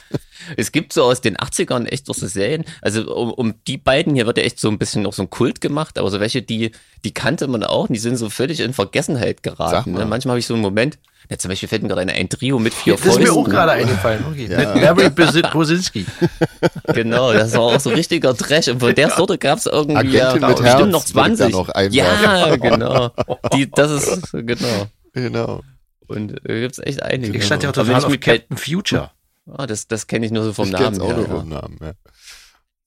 [0.57, 4.15] Es gibt so aus den 80ern echt noch so Serien, also um, um die beiden
[4.15, 6.43] hier wird ja echt so ein bisschen noch so ein Kult gemacht, aber so welche,
[6.43, 6.73] die,
[7.05, 9.93] die kannte man auch, und die sind so völlig in Vergessenheit geraten.
[9.93, 10.07] Ne?
[10.07, 10.99] Manchmal habe ich so einen Moment,
[11.31, 13.35] ja, zum Beispiel fällt mir gerade ein, ein Trio mit vier Das ist mir auch
[13.37, 13.53] Fäusten.
[13.53, 14.25] gerade eingefallen.
[14.31, 14.47] Okay.
[14.51, 14.95] Ja.
[14.95, 16.07] Mit Besi- Bosinski.
[16.95, 18.69] Genau, das war auch so richtiger Trash.
[18.69, 21.39] Und von der Sorte gab es irgendwie Agentin ja, mit bestimmt Herz noch würde ich
[21.39, 21.53] da 20.
[21.53, 23.11] noch ja, genau.
[23.53, 24.87] Die, das ist, genau.
[25.13, 25.63] Genau.
[26.09, 27.37] Und äh, gibt's echt einige.
[27.39, 29.11] Ich stand ja auch total auf Captain Future.
[29.51, 31.17] Ah, das, das kenne ich nur so vom ich Namen auch her.
[31.17, 31.37] nur Ja.
[31.39, 31.93] vom Namen, ja.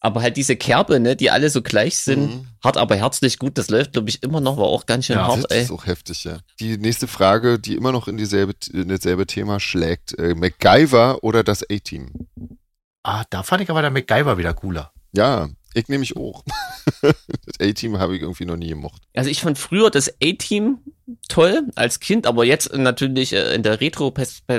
[0.03, 2.47] Aber halt diese Kerbe, ne, die alle so gleich sind, Mhm.
[2.63, 5.27] hart aber herzlich gut, das läuft, glaube ich, immer noch, war auch ganz schön Ja,
[5.27, 5.61] hart, Das ey.
[5.63, 6.39] ist auch heftig, ja.
[6.59, 10.17] Die nächste Frage, die immer noch in dieselbe, in dasselbe Thema schlägt.
[10.17, 12.09] Äh, MacGyver oder das A-Team?
[13.03, 14.91] Ah, da fand ich aber der MacGyver wieder cooler.
[15.13, 16.43] Ja, ich nehme mich auch.
[17.01, 19.01] das A-Team habe ich irgendwie noch nie gemocht.
[19.15, 20.79] Also ich fand früher das A-Team
[21.27, 24.13] toll als Kind, aber jetzt natürlich äh, in der Retro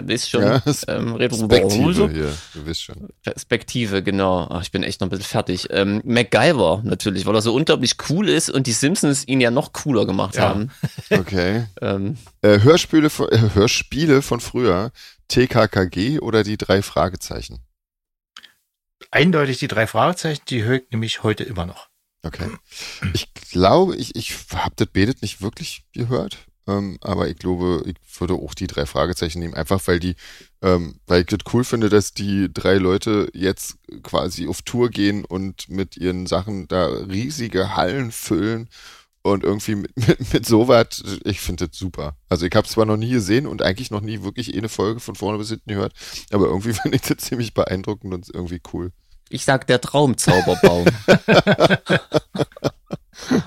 [0.07, 3.09] ist schon Ja, ähm, Retro Perspektive hier, du wisst schon.
[3.23, 4.49] Perspektive, genau.
[4.51, 5.69] Ach, ich bin echt noch ein bisschen fertig.
[5.71, 9.73] Ähm, MacGyver natürlich, weil er so unglaublich cool ist und die Simpsons ihn ja noch
[9.73, 10.49] cooler gemacht Ja.
[10.51, 10.71] haben.
[11.11, 11.65] Okay.
[11.81, 14.93] Ähm, Äh, Hörspiele, von, äh, Hörspiele von früher,
[15.29, 17.59] TKKG oder die drei Fragezeichen?
[19.13, 21.89] Eindeutig die drei Fragezeichen, die höre ich nämlich heute immer noch.
[22.25, 22.49] Okay.
[23.13, 27.97] Ich glaube, ich, ich habe das Betet nicht wirklich gehört, ähm, aber ich glaube, ich
[28.19, 30.15] würde auch die drei Fragezeichen nehmen, einfach weil die,
[30.63, 35.27] ähm, weil ich das cool finde, dass die drei Leute jetzt quasi auf Tour gehen
[35.27, 38.71] und mit ihren Sachen da riesige Hallen füllen
[39.23, 42.17] und irgendwie mit, mit, mit sowas, ich finde das super.
[42.31, 45.01] Also ich habe es zwar noch nie gesehen und eigentlich noch nie wirklich eine Folge
[45.01, 45.93] von vorne bis hinten gehört,
[46.31, 48.93] aber irgendwie finde ich das ziemlich beeindruckend und irgendwie cool.
[49.33, 50.87] Ich sag der Traumzauberbaum.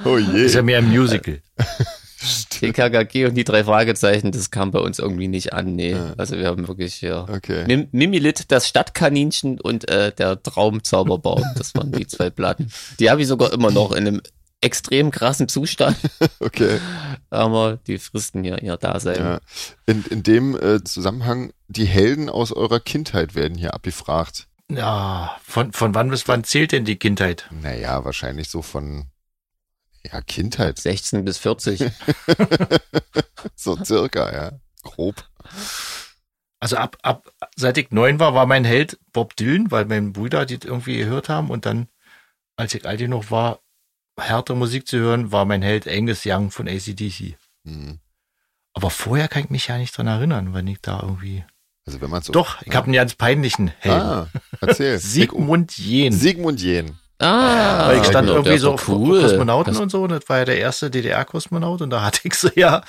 [0.05, 0.45] Oh je.
[0.45, 1.41] Ist ja mehr ein Musical.
[2.49, 5.75] TKKG und die drei Fragezeichen, das kam bei uns irgendwie nicht an.
[5.75, 6.13] Nee, Ja.
[6.17, 7.23] also wir haben wirklich ja.
[7.27, 7.65] Okay.
[7.67, 11.43] Mim Mimilit, das Stadtkaninchen und äh, der Traumzauberbaum.
[11.57, 12.71] Das waren die zwei Platten.
[12.99, 14.21] Die habe ich sogar immer noch in einem
[14.61, 15.97] extrem krassen Zustand,
[16.39, 16.79] Okay.
[17.29, 19.17] aber die fristen ja ihr Dasein.
[19.19, 19.39] Ja.
[19.86, 24.47] In, in dem äh, Zusammenhang, die Helden aus eurer Kindheit werden hier abgefragt.
[24.70, 27.47] Ja, von, von wann bis wann zählt denn die Kindheit?
[27.51, 29.11] Naja, wahrscheinlich so von
[30.11, 30.80] ja, Kindheit.
[30.80, 31.86] 16 bis 40.
[33.55, 34.51] So circa, ja.
[34.84, 35.24] Grob.
[36.59, 40.45] Also ab, ab, seit ich neun war, war mein Held Bob Dylan, weil mein Brüder
[40.45, 41.88] die irgendwie gehört haben und dann,
[42.55, 43.59] als ich alt genug war,
[44.20, 47.38] härtere Musik zu hören, war mein Held Angus Young von ACDC.
[47.66, 47.99] Hm.
[48.74, 51.45] Aber vorher kann ich mich ja nicht dran erinnern, wenn ich da irgendwie.
[51.86, 52.33] Also wenn man so.
[52.33, 54.01] Doch, ich habe einen ganz peinlichen Helden.
[54.01, 54.27] Ah,
[54.61, 54.97] erzähl.
[54.99, 56.11] Sigmund Jähn.
[56.13, 56.97] Sigmund Jähn.
[57.19, 59.21] Ah, Weil ich stand der irgendwie so auf cool.
[59.21, 60.05] Kosmonauten Das- und so.
[60.07, 61.81] Das war ja der erste DDR-Kosmonaut.
[61.81, 62.81] Und da hatte ich so ja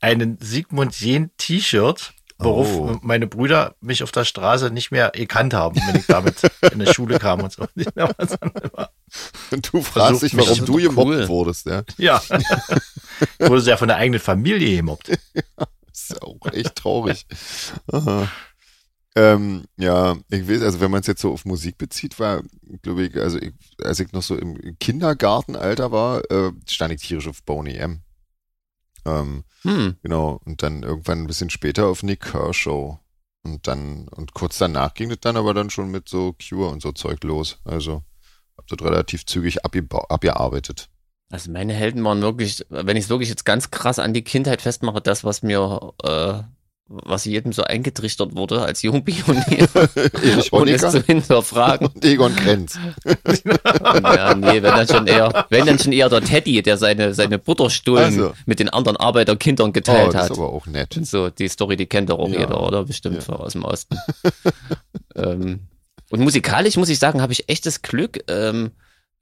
[0.00, 2.96] einen Sigmund Jähn T-Shirt, worauf Oh.
[3.02, 6.36] meine Brüder mich auf der Straße nicht mehr gekannt haben, wenn ich damit
[6.72, 7.66] in die Schule kam und so.
[9.50, 11.28] Und du fragst dich, mich warum so du gemobbt cool.
[11.28, 11.82] wurdest, ja.
[11.98, 12.20] Ja.
[13.38, 15.08] Ich wurde ja von der eigenen Familie gemobbt.
[15.08, 15.18] Das
[15.92, 17.26] ist ja auch echt traurig.
[17.92, 18.30] Aha.
[19.14, 22.42] Ähm, ja, ich weiß, also wenn man es jetzt so auf Musik bezieht, war,
[22.80, 27.28] glaube ich, also ich, als ich noch so im Kindergartenalter war, äh, stand ich tierisch
[27.28, 28.02] auf Boney M.
[29.04, 29.96] Ähm, Hm.
[30.02, 32.98] genau, und dann irgendwann ein bisschen später auf Nick Kershaw.
[33.44, 36.80] Und dann, und kurz danach ging es dann aber dann schon mit so Cure und
[36.80, 37.58] so Zeug los.
[37.64, 38.04] Also
[38.56, 40.88] hab das relativ zügig abgearbeitet.
[41.32, 44.60] Also meine Helden waren wirklich, wenn ich es wirklich jetzt ganz krass an die Kindheit
[44.60, 46.34] festmache, das, was mir, äh,
[46.88, 49.66] was jedem so eingetrichtert wurde als Jungpionier,
[50.52, 51.86] ohne es zu hinterfragen.
[51.86, 52.78] und Egon Krenz.
[53.46, 57.38] ja, nee, wenn dann schon eher, wenn dann schon eher der Teddy, der seine, seine
[57.38, 58.34] Butterstullen Also.
[58.44, 60.30] mit den anderen Arbeiterkindern Oh, geteilt das hat.
[60.32, 60.98] ist aber auch nett.
[61.02, 62.40] So, die Story, die kennt doch auch Ja.
[62.40, 62.84] jeder, oder?
[62.84, 63.36] Bestimmt Ja.
[63.36, 63.96] aus dem Osten.
[65.16, 65.60] ähm,
[66.10, 68.72] und musikalisch muss ich sagen, habe ich echtes Glück, ähm,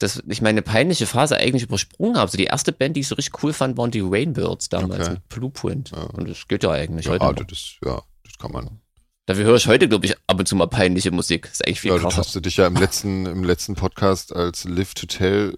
[0.01, 2.31] dass ich meine peinliche Phase eigentlich übersprungen habe.
[2.31, 5.11] So die erste Band, die ich so richtig cool fand, waren die Rainbirds damals Okay.
[5.13, 5.91] mit Blueprint.
[5.93, 6.03] Ja.
[6.05, 7.35] Und das geht ja eigentlich Ja, heute noch.
[7.35, 8.81] das ist, ja, das kann man.
[9.27, 11.43] Dafür höre ich heute, glaube ich, ab und zu mal peinliche Musik.
[11.45, 12.17] Das ist eigentlich viel Ja, das krasser.
[12.19, 15.55] hast du dich ja im letzten, im letzten Podcast als Live to Tell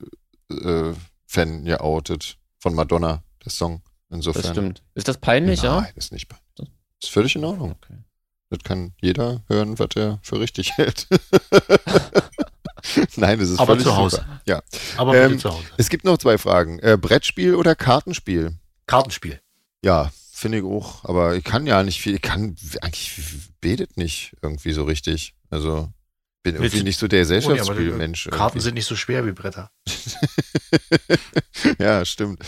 [0.51, 0.93] äh,
[1.27, 3.81] Fan geoutet von Madonna, der Song.
[4.11, 4.43] Insofern.
[4.43, 4.83] Das stimmt.
[4.95, 5.81] Ist das peinlich, ja?
[5.81, 6.43] Nein, das ist nicht peinlich.
[6.59, 6.69] Das
[7.09, 7.77] ist völlig in Ordnung.
[7.83, 7.97] Okay.
[8.51, 11.07] Das kann jeder hören, was er für richtig hält.
[13.17, 14.17] Nein, das ist Aber völlig zu Hause.
[14.17, 14.41] super.
[14.47, 14.63] Ja.
[14.97, 15.65] Aber bitte Ähm, zu Hause.
[15.77, 16.79] Es gibt noch zwei Fragen.
[16.81, 18.57] Äh, Brettspiel oder Kartenspiel?
[18.87, 19.41] Kartenspiel.
[19.85, 21.05] Ja, finde ich auch.
[21.05, 22.15] Aber ich kann ja nicht viel.
[22.15, 23.21] Ich kann eigentlich
[23.61, 25.35] betet nicht irgendwie so richtig.
[25.51, 25.89] Also
[26.43, 28.25] bin irgendwie Willst- nicht so der Oh, Gesellschaftsspielmensch.
[28.25, 28.61] Karten irgendwie.
[28.61, 29.71] sind nicht so schwer wie Bretter.
[31.79, 32.43] ja, stimmt.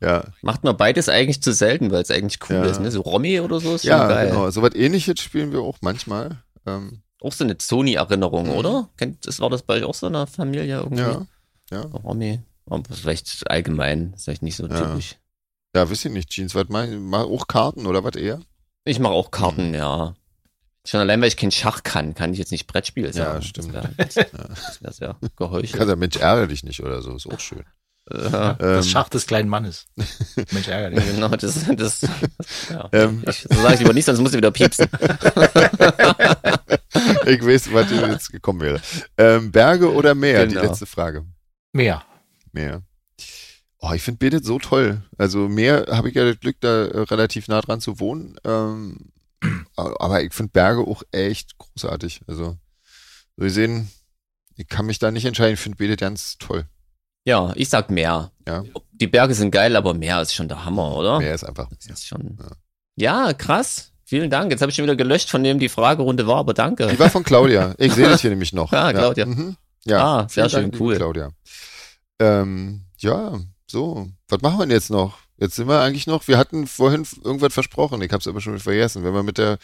[0.00, 2.64] Ja, Macht man beides eigentlich zu selten, weil es eigentlich cool Ja.
[2.66, 2.80] ist.
[2.80, 2.90] Ne?
[2.90, 4.28] So Romy oder so ist schon ja geil.
[4.28, 4.50] genau.
[4.50, 6.42] So was ähnliches spielen wir auch manchmal.
[6.66, 8.52] Ähm, Auch so eine Sony-Erinnerung, Mhm.
[8.54, 8.88] oder?
[8.96, 11.02] Kennt, das war das bei euch auch so in der Familie irgendwie?
[11.02, 11.26] ja,
[11.70, 11.80] ja.
[11.82, 12.40] Romy.
[12.70, 14.78] Aber vielleicht allgemein, ist vielleicht nicht so Ja.
[14.90, 15.16] typisch.
[15.74, 16.54] Ja, weiß ich nicht, Jeans.
[16.54, 18.40] Was mach, mach auch Karten oder was eher?
[18.84, 19.30] Ich mache auch Mhm.
[19.32, 20.14] Karten, ja.
[20.86, 23.42] Schon allein, weil ich kein Schach kann, kann ich jetzt nicht Brettspiel sagen.
[23.42, 23.74] stimmt.
[23.74, 25.72] Das wäre das wär sehr geheuchelt.
[25.72, 27.14] Kannst ja, Mensch, ärgere dich nicht oder so.
[27.16, 27.58] Ist auch schön.
[28.10, 28.56] Äh, Das
[28.86, 29.84] Ähm, Schach des kleinen Mannes.
[30.52, 31.04] Mensch, ärgerlich.
[31.14, 32.00] genau, das, das,
[32.70, 32.88] ja.
[32.92, 33.22] Ähm.
[33.28, 34.86] ich, so sage ich lieber nicht, sonst musst du wieder piepsen.
[37.28, 38.80] ich weiß, was jetzt gekommen wäre.
[39.16, 40.46] Ähm, Berge oder Meer?
[40.46, 40.60] Genau.
[40.60, 41.24] Die letzte Frage.
[41.72, 42.02] Mehr.
[42.52, 42.82] Meer.
[43.80, 45.02] Oh, ich finde Betet so toll.
[45.16, 48.36] Also Meer habe ich ja das Glück, da äh, relativ nah dran zu wohnen.
[48.44, 49.12] Ähm,
[49.76, 52.22] aber ich finde Berge auch echt großartig.
[52.26, 52.56] Also,
[53.36, 53.88] so gesehen,
[54.56, 55.54] ich kann mich da nicht entscheiden.
[55.54, 56.66] Ich finde Betet ganz toll.
[57.24, 58.32] Ja, ich sag mehr.
[58.46, 58.64] Ja.
[58.92, 61.18] die Berge sind geil, aber Meer ist schon der Hammer, oder?
[61.18, 61.68] Mehr ist einfach.
[61.68, 62.38] Das ist schon.
[62.96, 63.92] Ja, krass.
[64.08, 64.50] Vielen Dank.
[64.50, 66.86] Jetzt habe ich schon wieder gelöscht, von dem die Fragerunde war, aber danke.
[66.86, 67.74] Die war von Claudia.
[67.76, 68.72] Ich sehe das hier nämlich noch.
[68.78, 69.26] Ah, Claudia.
[69.26, 69.56] Ja, mhm.
[69.84, 70.02] ja.
[70.02, 70.96] Ah, sehr vielen schön, Dank, liebe cool.
[70.96, 71.30] Claudia.
[72.18, 74.08] Ähm, ja, so.
[74.30, 75.18] Was machen wir denn jetzt noch?
[75.36, 78.54] Jetzt sind wir eigentlich noch, wir hatten vorhin irgendwas versprochen, ich habe es aber schon
[78.54, 79.04] wieder vergessen.
[79.04, 79.58] Wenn wir mit der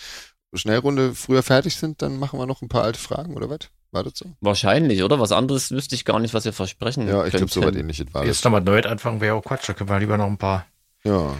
[0.52, 3.70] Schnellrunde früher fertig sind, dann machen wir noch ein paar alte Fragen, oder was?
[3.92, 4.26] War das so?
[4.42, 5.18] Wahrscheinlich, oder?
[5.20, 7.08] Was anderes wüsste ich gar nicht, was wir versprechen.
[7.08, 8.26] Ja, ich glaube, so was ähnliches war.
[8.26, 9.70] Jetzt nochmal neu anfangen wäre auch Quatsch.
[9.70, 10.66] Da können wir lieber noch ein paar,
[11.02, 11.34] Ja,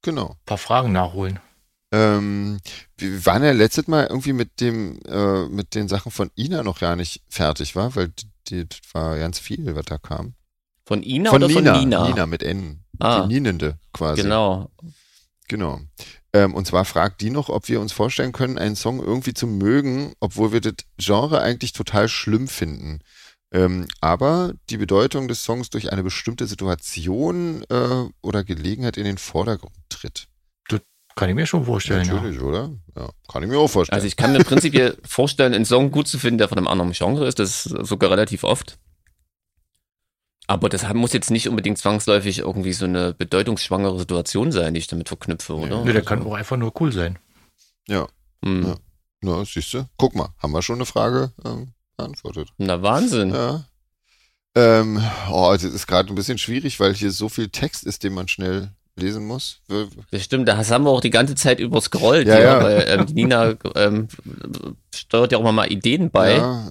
[0.00, 0.36] genau.
[0.46, 1.38] paar Fragen nachholen.
[1.92, 2.58] Ähm,
[2.96, 6.80] wir waren ja letztes Mal irgendwie mit dem, äh, mit den Sachen von Ina noch
[6.80, 8.12] gar nicht fertig, war, weil
[8.48, 10.34] das war ganz viel, was da kam.
[10.86, 12.08] Von Ina von oder Nina, von Nina?
[12.08, 12.82] Nina mit N.
[12.98, 13.22] Ah.
[13.22, 14.22] Die Nienende quasi.
[14.22, 14.70] Genau.
[15.48, 15.80] Genau.
[16.32, 19.46] Ähm, und zwar fragt die noch, ob wir uns vorstellen können, einen Song irgendwie zu
[19.46, 23.00] mögen, obwohl wir das Genre eigentlich total schlimm finden.
[23.52, 29.18] Ähm, aber die Bedeutung des Songs durch eine bestimmte Situation äh, oder Gelegenheit in den
[29.18, 30.28] Vordergrund tritt.
[31.14, 32.06] Kann ich mir schon vorstellen.
[32.06, 32.14] Ja.
[32.14, 32.70] Natürlich, oder?
[32.96, 33.94] Ja, kann ich mir auch vorstellen.
[33.94, 36.92] Also ich kann mir prinzipiell vorstellen, einen Song gut zu finden, der von einem anderen
[36.92, 37.38] Genre ist.
[37.38, 38.78] Das ist sogar relativ oft.
[40.46, 44.86] Aber das muss jetzt nicht unbedingt zwangsläufig irgendwie so eine bedeutungsschwangere Situation sein, die ich
[44.88, 45.84] damit verknüpfe, oder?
[45.84, 47.18] Nee, der kann auch einfach nur cool sein.
[47.88, 48.06] ja,
[48.44, 48.66] Hm.
[48.66, 48.74] Ja.
[49.20, 49.86] na, siehst du?
[49.96, 52.48] Guck mal, haben wir schon eine Frage ähm, beantwortet.
[52.58, 53.30] Na Wahnsinn.
[53.32, 53.64] Ja.
[54.54, 55.00] Ähm,
[55.30, 58.28] oh, das ist gerade ein bisschen schwierig, weil hier so viel Text ist, den man
[58.28, 59.60] schnell lesen muss.
[60.10, 62.62] Das stimmt, das haben wir auch die ganze Zeit überscrollt, Ja, ja, ja.
[62.62, 64.08] weil ähm, Nina ähm,
[64.94, 66.36] steuert ja auch mal Ideen bei.
[66.36, 66.70] Ja,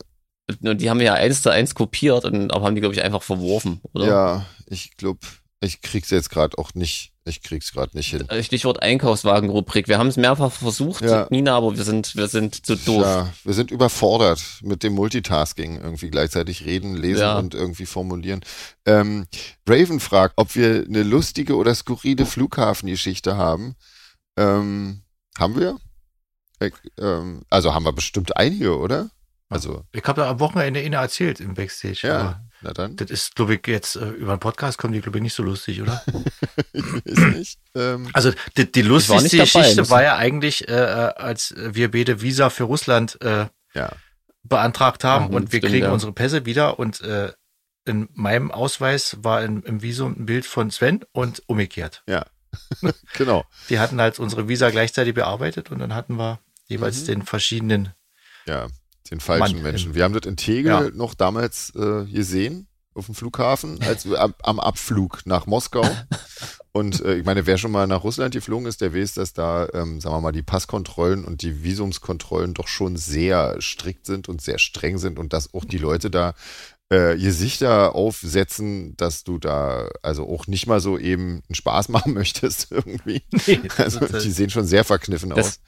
[0.64, 3.02] Und die haben wir ja eins zu eins kopiert und aber haben die, glaube ich,
[3.04, 4.06] einfach verworfen, oder?
[4.08, 5.20] ja, ich glaube,
[5.64, 7.14] ich krieg's jetzt gerade auch nicht.
[7.24, 8.28] Ich krieg's gerade nicht hin.
[8.30, 9.88] Äh, Stichwort Einkaufswagenrubrik.
[9.88, 11.28] Wir haben es mehrfach versucht, Ja.
[11.30, 13.04] Nina, aber wir sind, wir sind zu doof.
[13.04, 17.38] Ja, wir sind überfordert mit dem Multitasking, irgendwie gleichzeitig reden, lesen Ja.
[17.38, 18.42] und irgendwie formulieren.
[18.88, 19.28] Ähm,
[19.70, 23.76] Raven fragt, ob wir eine lustige oder skurrile Flughafengeschichte haben.
[24.36, 25.04] Ähm,
[25.38, 25.78] haben wir?
[26.60, 29.12] Äh, ähm, also haben wir bestimmt einige, oder?
[29.48, 32.00] Also, Ich habe da am Wochenende eine erzählt im Backstage.
[32.08, 32.96] ja, na dann.
[32.96, 35.44] Das ist, glaube ich, jetzt äh, über einen Podcast kommen die, glaube ich, nicht so
[35.44, 36.04] lustig, oder?
[36.74, 37.60] Ich weiß nicht.
[37.76, 41.92] Ähm, Also die, die war lustigste dabei, Geschichte war ja eigentlich, äh, äh, als wir
[41.92, 43.92] beide Visa für Russland äh, ja.
[44.44, 45.92] beantragt haben Ah, und wir stimmt, kriegen ja.
[45.92, 47.32] unsere Pässe wieder und äh,
[47.86, 52.04] in meinem Ausweis war in, im Visum ein Bild von Sven und umgekehrt.
[53.14, 53.46] Genau.
[53.70, 57.06] Die hatten halt unsere Visa gleichzeitig bearbeitet und dann hatten wir jeweils Mhm.
[57.06, 57.94] den verschiedenen.
[58.46, 58.68] Ja,
[59.12, 59.90] den falschen Mann, Menschen.
[59.92, 60.90] im- Wir haben das in Tegel Ja.
[60.94, 65.86] noch damals äh, gesehen auf dem Flughafen, als am, am Abflug nach Moskau.
[66.74, 69.68] Und äh, ich meine, wer schon mal nach Russland geflogen ist, der weiß, dass da,
[69.74, 74.42] ähm, sagen wir mal, die Passkontrollen und die Visumskontrollen doch schon sehr strikt sind und
[74.42, 76.34] sehr streng sind und dass auch die Leute da
[76.90, 82.14] äh, Gesichter aufsetzen, dass du da also auch nicht mal so eben einen Spaß machen
[82.14, 83.22] möchtest irgendwie.
[83.48, 85.60] Nee, Also die sehen schon sehr verkniffen aus.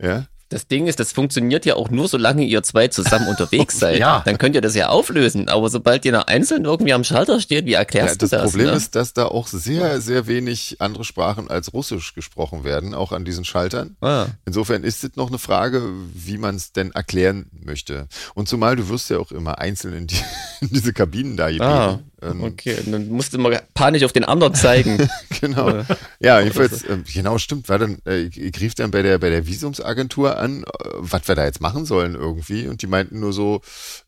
[0.00, 0.26] Ja.
[0.48, 3.98] Das Ding ist, das funktioniert ja auch nur, solange ihr zwei zusammen unterwegs seid.
[3.98, 4.22] Ja.
[4.24, 5.48] Dann könnt ihr das ja auflösen.
[5.48, 8.50] Aber sobald ihr noch einzeln irgendwie am Schalter steht, wie erklärst Ja, du das, das?
[8.50, 8.72] Problem ne?
[8.76, 13.24] ist, dass da auch sehr, sehr wenig andere Sprachen als Russisch gesprochen werden, auch an
[13.24, 13.96] diesen Schaltern.
[14.00, 14.26] Ah.
[14.44, 15.82] Insofern ist es noch eine Frage,
[16.14, 18.06] wie man es denn erklären möchte.
[18.34, 20.16] Und zumal du wirst ja auch immer einzeln in, die,
[20.60, 22.00] in diese Kabinen da Ah.
[22.22, 22.76] Ähm, okay.
[22.84, 25.08] Und dann musst du mal panisch auf den anderen zeigen.
[25.40, 25.84] Genau.
[26.18, 27.68] Ja, jedenfalls, ähm, genau, stimmt.
[27.68, 31.28] War dann, äh, ich, ich rief dann bei der, bei der Visumsagentur an, äh, was
[31.28, 32.68] wir da jetzt machen sollen irgendwie.
[32.68, 33.60] Und die meinten nur so,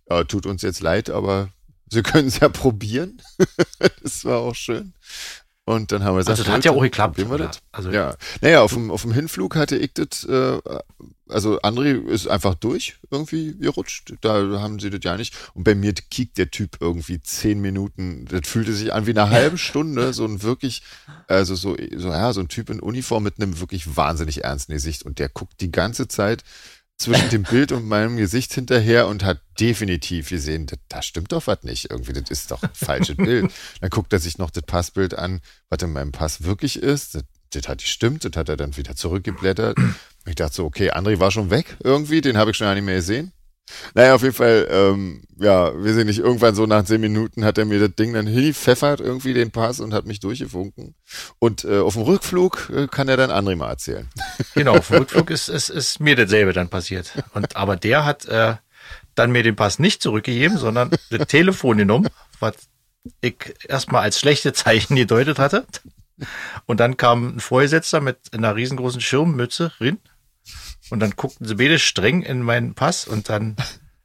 [0.08, 1.50] ja, tut uns jetzt leid, aber
[1.90, 3.20] sie können es ja probieren.
[4.02, 4.94] das war auch schön.
[5.66, 7.18] Und dann haben wir gesagt, also das hat ja auch geklappt.
[7.18, 7.60] wir das.
[7.72, 10.58] Also Ja, naja, auf dem, auf dem Hinflug hatte ich das, äh,
[11.28, 14.14] also André ist einfach durch irgendwie gerutscht.
[14.20, 15.34] Da haben sie das ja nicht.
[15.54, 18.26] Und bei mir kiekt der Typ irgendwie zehn Minuten.
[18.26, 20.12] Das fühlte sich an wie eine halbe Stunde.
[20.12, 20.82] So ein wirklich,
[21.26, 25.04] also so, so, ja, so ein Typ in Uniform mit einem wirklich wahnsinnig ernsten Gesicht.
[25.04, 26.44] Und der guckt die ganze Zeit
[26.98, 31.46] zwischen dem Bild und meinem Gesicht hinterher und hat definitiv gesehen, da, da stimmt doch
[31.46, 31.90] was nicht.
[31.90, 33.52] Irgendwie, das ist doch ein falsches Bild.
[33.80, 37.14] Dann guckt er sich noch das Passbild an, was in meinem Pass wirklich ist.
[37.14, 39.78] Das, das hat gestimmt, das hat er dann wieder zurückgeblättert.
[40.28, 42.84] Ich dachte so, okay, André war schon weg irgendwie, den habe ich schon gar nicht
[42.84, 43.32] mehr gesehen.
[43.94, 47.58] Naja, auf jeden Fall, ähm, ja, wir sehen nicht, irgendwann so nach zehn Minuten hat
[47.58, 50.94] er mir das Ding dann hingepfeffert, irgendwie den Pass und hat mich durchgewunken.
[51.38, 54.08] Und äh, auf dem Rückflug äh, kann er dann André mal erzählen.
[54.54, 57.12] Genau, auf dem Rückflug ist, ist, ist mir dasselbe dann passiert.
[57.34, 58.54] Und, aber der hat äh,
[59.14, 62.08] dann mir den Pass nicht zurückgegeben, sondern das Telefon genommen,
[62.40, 62.54] was
[63.20, 65.66] ich erstmal als schlechte Zeichen gedeutet hatte.
[66.66, 69.98] Und dann kam ein Vorgesetzter mit einer riesengroßen Schirmmütze rein.
[70.90, 73.56] Und dann guckten sie beide streng in meinen Pass und dann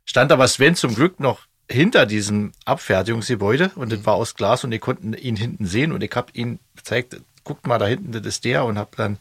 [0.05, 4.71] stand aber Sven zum Glück noch hinter diesem Abfertigungsgebäude und das war aus Glas und
[4.71, 8.25] ihr konnten ihn hinten sehen und ich habe ihn gezeigt, guckt mal da hinten, das
[8.25, 9.17] ist der und habe dann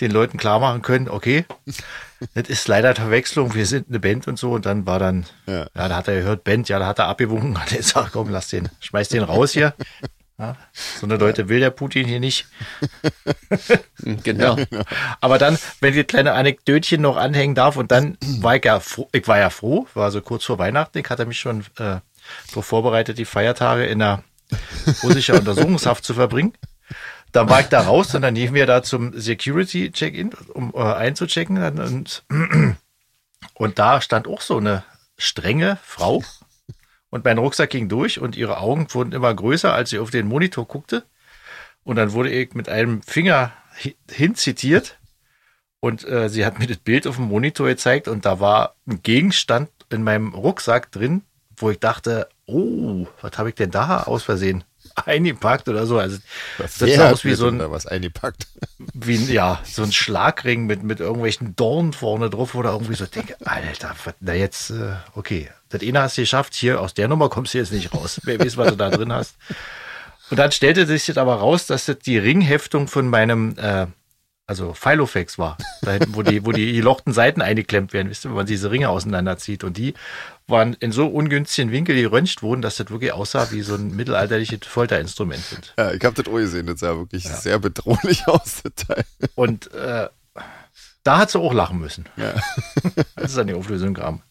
[0.00, 1.44] den Leuten klar machen können, okay,
[2.34, 5.66] das ist leider Verwechslung, wir sind eine Band und so und dann war dann, Ja.
[5.74, 8.28] ja, da hat er gehört, Band, ja, da hat er abgewunken, hat er gesagt, komm,
[8.28, 9.74] lass den, schmeiß den raus hier.
[10.40, 12.46] Ja, so eine Leute will der Putin hier nicht.
[14.24, 14.56] Genau.
[15.20, 19.08] Aber dann, wenn ich kleine Anekdötchen noch anhängen darf, und dann war ich ja froh,
[19.12, 21.98] ich war ja froh, war so kurz vor Weihnachten, ich hatte mich schon äh,
[22.48, 24.24] vorbereitet, die Feiertage in der
[25.02, 26.54] russischer Untersuchungshaft zu verbringen.
[27.32, 30.80] Dann war ich da raus und dann liefen wir da zum Security Check-in, um äh,
[30.80, 31.62] einzuchecken.
[31.78, 32.24] Und,
[33.52, 34.82] und da stand auch so eine
[35.18, 36.24] strenge Frau.
[37.10, 40.28] Und mein Rucksack ging durch und ihre Augen wurden immer größer, als sie auf den
[40.28, 41.04] Monitor guckte.
[41.82, 43.52] Und dann wurde ich mit einem Finger
[43.82, 44.98] hi- hinzitiert
[45.80, 49.02] und äh, sie hat mir das Bild auf dem Monitor gezeigt und da war ein
[49.02, 51.22] Gegenstand in meinem Rucksack drin,
[51.56, 54.62] wo ich dachte, oh, was habe ich denn da aus Versehen
[55.06, 55.98] eingepackt oder so.
[55.98, 56.18] Also
[56.58, 58.46] das sah hat aus wie so ein, was eingepackt.
[58.94, 63.06] wie ja, so ein Schlagring mit, mit irgendwelchen Dornen vorne drauf oder irgendwie so.
[63.06, 67.28] Denke, Alter, na jetzt, äh, okay, das eine hast du geschafft, hier aus der Nummer
[67.28, 68.20] kommst du jetzt nicht raus.
[68.24, 69.36] Wer weiß, was du da drin hast.
[70.30, 73.86] Und dann stellte sich das aber raus, dass das die Ringheftung von meinem, äh,
[74.46, 75.56] also Filofax war.
[75.82, 78.70] Da hinten, wo die, wo die gelochten Seiten eingeklemmt werden, wisst ihr, wenn man diese
[78.70, 79.64] Ringe auseinanderzieht.
[79.64, 79.94] Und die
[80.50, 84.60] waren in so ungünstigen Winkel geröntgt worden, dass das wirklich aussah wie so ein mittelalterliches
[84.66, 85.42] Folterinstrument.
[85.54, 89.04] Und Ja, ich habe das auch gesehen, das sah wirklich sehr bedrohlich aus, das Teil.
[89.34, 90.08] Und äh,
[91.02, 92.34] da hat sie auch lachen müssen, Ja.
[93.14, 94.22] als es an die Auflösung kam.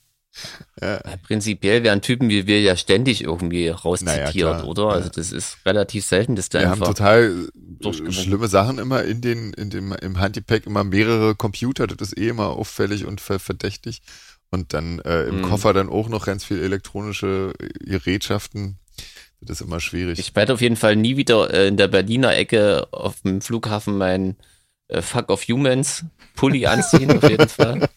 [0.80, 4.68] Ja, Prinzipiell werden Typen wie wir ja ständig irgendwie Naja, rauszitiert, klar.
[4.68, 4.90] oder?
[4.90, 7.48] Also das ist relativ selten, dass da Wir haben total
[7.84, 12.18] äh, schlimme Sachen immer in den, in dem, im Handgepäck, immer mehrere Computer, das ist
[12.18, 14.02] eh immer auffällig und ver verdächtig.
[14.52, 15.42] Und dann äh, im Mhm.
[15.44, 18.78] Koffer dann auch noch ganz viel elektronische Gerätschaften.
[19.42, 20.20] Das ist immer schwierig.
[20.20, 23.98] Ich werde auf jeden Fall nie wieder äh, in der Berliner Ecke auf dem Flughafen
[23.98, 24.36] mein
[24.90, 27.90] äh, Fuck of Humans Pulli anziehen, auf jeden Fall.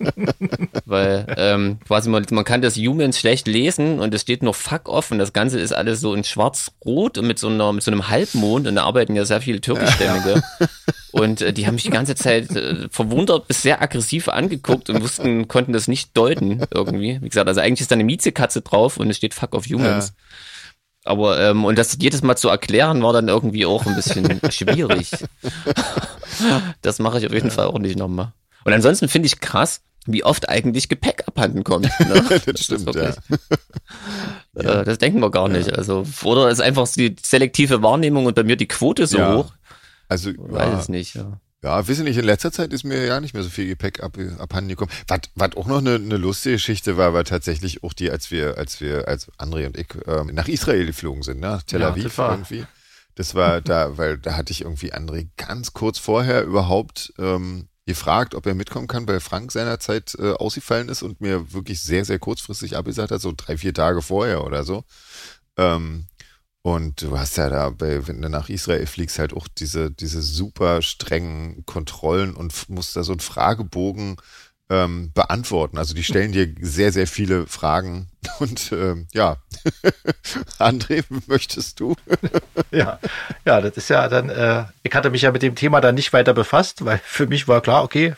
[0.84, 4.88] Weil ähm, quasi man, man kann das Humans schlecht lesen und es steht nur Fuck
[4.88, 7.92] off und das Ganze ist alles so in schwarz-rot und mit so, einer, mit so
[7.92, 10.42] einem Halbmond und da arbeiten ja sehr viele Türkischstämmige.
[11.12, 15.02] Und äh, die haben mich die ganze Zeit äh, verwundert bis sehr aggressiv angeguckt und
[15.02, 17.18] wussten, konnten das nicht deuten irgendwie.
[17.20, 20.14] Wie gesagt, also eigentlich ist da eine Miezekatze drauf und es steht Fuck of Humans.
[21.04, 25.10] Aber ähm, und das jedes Mal zu erklären war dann irgendwie auch ein bisschen schwierig.
[26.80, 28.32] Das mache ich auf jeden Fall auch nicht nochmal.
[28.64, 31.86] Und ansonsten finde ich krass, wie oft eigentlich Gepäck abhanden kommt.
[32.00, 32.22] Ne?
[32.28, 32.94] das ist stimmt, ja.
[32.94, 33.16] wirklich-
[34.54, 35.72] Äh, das denken wir gar nicht.
[35.76, 39.34] Also, oder ist einfach die selektive Wahrnehmung und bei mir die Quote so Ja.
[39.36, 39.52] hoch?
[40.08, 41.14] Also, Weiß ja, es nicht.
[41.14, 41.40] Ja.
[41.62, 44.18] Ja, wissen nicht, in letzter Zeit ist mir ja nicht mehr so viel Gepäck ab,
[44.38, 44.90] abhanden gekommen.
[45.06, 48.58] Was, was auch noch eine, eine lustige Geschichte war, war tatsächlich auch die, als wir,
[48.58, 51.46] als wir, als André und ich ähm, nach Israel geflogen sind, ne?
[51.48, 52.66] nach Tel Ja, Aviv das war- irgendwie.
[53.14, 58.34] Das war da, weil da hatte ich irgendwie André ganz kurz vorher überhaupt ähm, gefragt,
[58.34, 62.18] ob er mitkommen kann, weil Frank seinerzeit äh, ausgefallen ist und mir wirklich sehr, sehr
[62.18, 64.84] kurzfristig abgesagt hat, so drei, vier Tage vorher oder so.
[65.58, 66.06] Ähm,
[66.62, 70.80] und du hast ja da, wenn du nach Israel fliegst, halt auch diese, diese super
[70.80, 74.16] strengen Kontrollen und musst da so einen Fragebogen
[74.70, 75.76] ähm, beantworten.
[75.76, 78.08] Also die stellen dir sehr, sehr viele Fragen.
[78.38, 79.36] Und ähm, ja,
[80.58, 81.96] André, möchtest du?
[82.70, 82.98] Ja,
[83.44, 86.14] ja, das ist ja dann, äh, ich hatte mich ja mit dem Thema dann nicht
[86.14, 88.14] weiter befasst, weil für mich war klar, okay,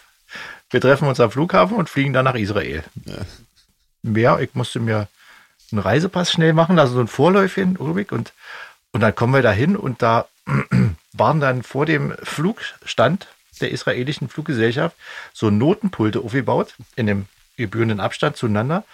[0.70, 2.84] wir treffen uns am Flughafen und fliegen dann nach Israel.
[4.02, 5.08] Mehr, ich musste mir
[5.72, 8.32] einen Reisepass schnell machen, also so ein Vorläufchen, Ulrich, und,
[8.92, 10.26] und dann kommen wir da hin und da
[11.12, 13.28] waren dann vor dem Flugstand
[13.60, 14.96] der israelischen Fluggesellschaft
[15.32, 18.84] so Notenpulte aufgebaut, in dem gebührenden Abstand zueinander.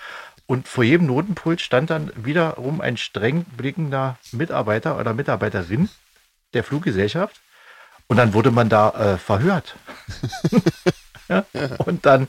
[0.47, 5.89] Und vor jedem Notenpult stand dann wiederum ein streng blickender Mitarbeiter oder Mitarbeiterin
[6.55, 7.41] der Fluggesellschaft.
[8.09, 9.77] Und dann wurde man da äh, verhört.
[11.29, 11.45] ja?
[11.79, 12.29] Und dann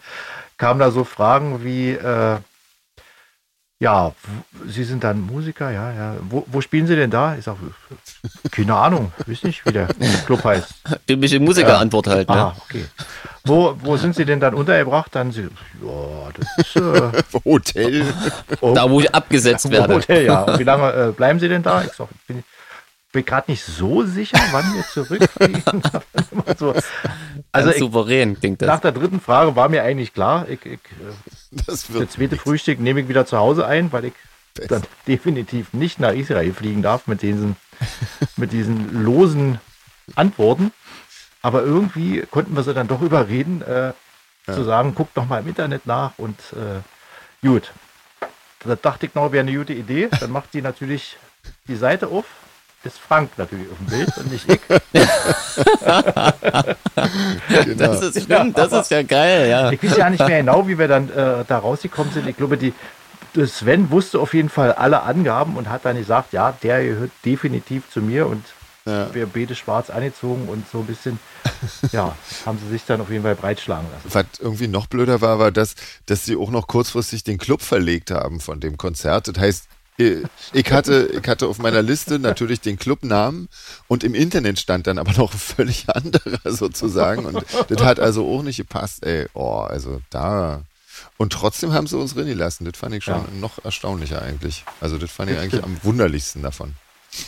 [0.57, 2.37] kamen da so Fragen wie, äh,
[3.81, 4.13] ja,
[4.67, 6.15] Sie sind dann Musiker, ja, ja.
[6.29, 7.35] Wo, wo spielen Sie denn da?
[7.35, 7.57] Ich sage,
[8.51, 9.87] keine Ahnung, weiß nicht, wie der
[10.27, 10.67] Club heißt.
[11.07, 12.29] Typische Musikerantwort halt.
[12.29, 12.35] Ne?
[12.35, 12.85] Ah, okay.
[13.43, 15.15] Wo, wo sind Sie denn dann untergebracht?
[15.15, 15.41] Dann Sie,
[15.81, 18.05] ja, das ist äh, Hotel.
[18.61, 19.95] oh, Da, wo ich abgesetzt werde.
[19.95, 20.43] Hotel, ja.
[20.43, 21.83] Und wie lange äh, bleiben Sie denn da?
[21.83, 22.43] Ich sag, bin,
[23.11, 25.83] bin gerade nicht so sicher, wann wir zurückfliegen.
[26.57, 26.73] so.
[27.51, 28.81] Also ich, souverän klingt nach das.
[28.81, 31.13] der dritten Frage war mir eigentlich klar, ich, ich, äh,
[31.51, 34.13] Das das wird zweite Frühstück nehme ich wieder zu Hause ein, weil ich
[34.67, 37.55] dann definitiv nicht nach Israel fliegen darf mit diesen,
[38.37, 39.59] mit diesen losen
[40.15, 40.71] Antworten.
[41.41, 43.93] Aber irgendwie konnten wir sie dann doch überreden, äh,
[44.45, 47.71] zu sagen, guckt doch mal im Internet nach und äh, gut.
[48.59, 50.09] da dachte ich noch, wäre eine gute Idee.
[50.19, 51.17] Dann macht sie natürlich
[51.67, 52.25] die Seite auf.
[52.83, 54.59] Ist Frank natürlich auf dem Bild und nicht ich.
[57.65, 57.75] Genau.
[57.77, 59.71] Das ist stimmt, das ist ja geil, ja.
[59.71, 62.27] Ich weiß ja nicht mehr genau, wie wir dann äh, da rausgekommen sind.
[62.27, 62.73] Ich glaube, die,
[63.45, 67.89] Sven wusste auf jeden Fall alle Angaben und hat dann gesagt, ja, der gehört definitiv
[67.91, 68.43] zu mir und
[68.85, 69.13] Ja.
[69.13, 71.19] wir beide schwarz angezogen und so ein bisschen,
[71.91, 72.15] ja,
[72.45, 74.13] haben sie sich dann auf jeden Fall breitschlagen lassen.
[74.13, 75.75] Was irgendwie noch blöder war, war, dass,
[76.07, 79.27] dass sie auch noch kurzfristig den Club verlegt haben von dem Konzert.
[79.27, 79.67] Das heißt,
[80.01, 83.47] ich ich hatte, ich hatte auf meiner Liste natürlich den Clubnamen
[83.87, 87.25] und im Internet stand dann aber noch ein völlig anderer sozusagen.
[87.25, 89.27] Und das hat also auch nicht gepasst, ey.
[89.33, 90.63] Oh, also da.
[91.17, 92.65] Und trotzdem haben sie uns drin gelassen.
[92.65, 93.27] Das fand ich schon Ja.
[93.39, 94.63] noch erstaunlicher eigentlich.
[94.79, 96.73] Also das fand ich Das eigentlich am wunderlichsten davon.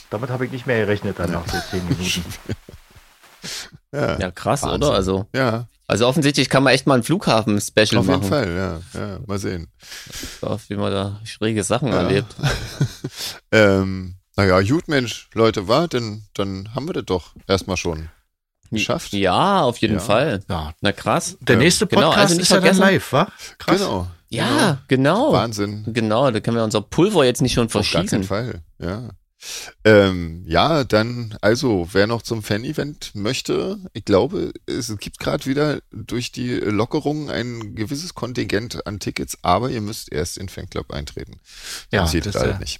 [0.09, 2.23] Damit habe ich nicht mehr gerechnet dann nach so zehn Minuten.
[3.91, 4.83] Ja, Ja, krass, Wahnsinn.
[4.83, 4.93] oder?
[4.95, 8.21] Also, ja also offensichtlich kann man echt mal ein Flughafen-Special auf machen.
[8.21, 9.19] jeden Fall, ja, ja.
[9.27, 9.67] Mal sehen.
[10.41, 11.95] Ja, wie man da schräge Sachen Ja.
[12.01, 12.35] erlebt.
[13.51, 18.09] Ähm, naja, gut, Mensch, Leute, war, denn dann haben wir das doch erstmal schon
[18.71, 19.13] geschafft.
[19.13, 19.99] Ja, auf jeden Ja.
[19.99, 20.39] Fall.
[20.49, 21.37] Ja, Na krass.
[21.41, 23.27] der nächste Genau, Podcast also nicht ist ja dann vergessen- live, wa?
[23.59, 23.77] Krass.
[23.81, 24.07] Genau.
[24.29, 25.31] Ja, genau.
[25.33, 25.83] Wahnsinn.
[25.87, 28.23] Genau, da können wir unser Pulver jetzt nicht schon Auf gar keinen verschießen.
[28.23, 29.09] Fall, ja.
[29.83, 35.79] Ähm, ja, dann, also, wer noch zum Fan-Event möchte, ich glaube, es gibt gerade wieder
[35.91, 40.91] durch die Lockerungen ein gewisses Kontingent an Tickets, aber ihr müsst erst in den Fanclub
[40.91, 41.39] eintreten.
[41.91, 42.79] Ja, das das ist halt ja- nicht.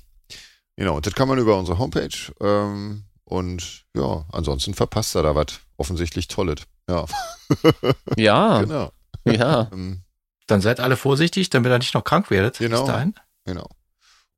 [0.76, 2.10] Genau, das kann man über unsere Homepage
[2.42, 6.62] ähm, und ja, ansonsten verpasst er da was offensichtlich Tolles.
[6.90, 7.06] Ja,
[8.18, 8.92] Ja, genau.
[9.26, 9.70] ja.
[9.74, 10.02] Ähm,
[10.48, 12.58] Dann seid alle vorsichtig, damit ihr nicht noch krank werdet.
[12.58, 12.80] Genau.
[12.84, 13.14] Bis dahin.
[13.46, 13.70] genau.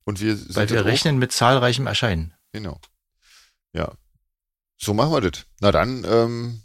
[0.06, 2.34] Und wir sind Weil wir rechnen mit zahlreichem Erscheinen.
[2.52, 2.80] Genau.
[3.74, 3.92] Ja.
[4.78, 5.46] So machen wir das.
[5.62, 6.62] Na dann, ähm,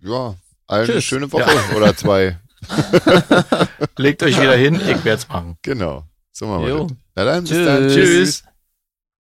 [0.00, 2.38] ja, allen eine schöne Woche oder zwei.
[3.96, 5.56] Legt euch wieder hin, ich werde es machen.
[5.62, 6.04] Genau.
[6.32, 6.86] So machen wir Jo.
[6.86, 6.96] das.
[7.14, 7.66] Na dann, bis Tschüss.
[7.66, 7.88] dann.
[7.88, 8.44] Tschüss.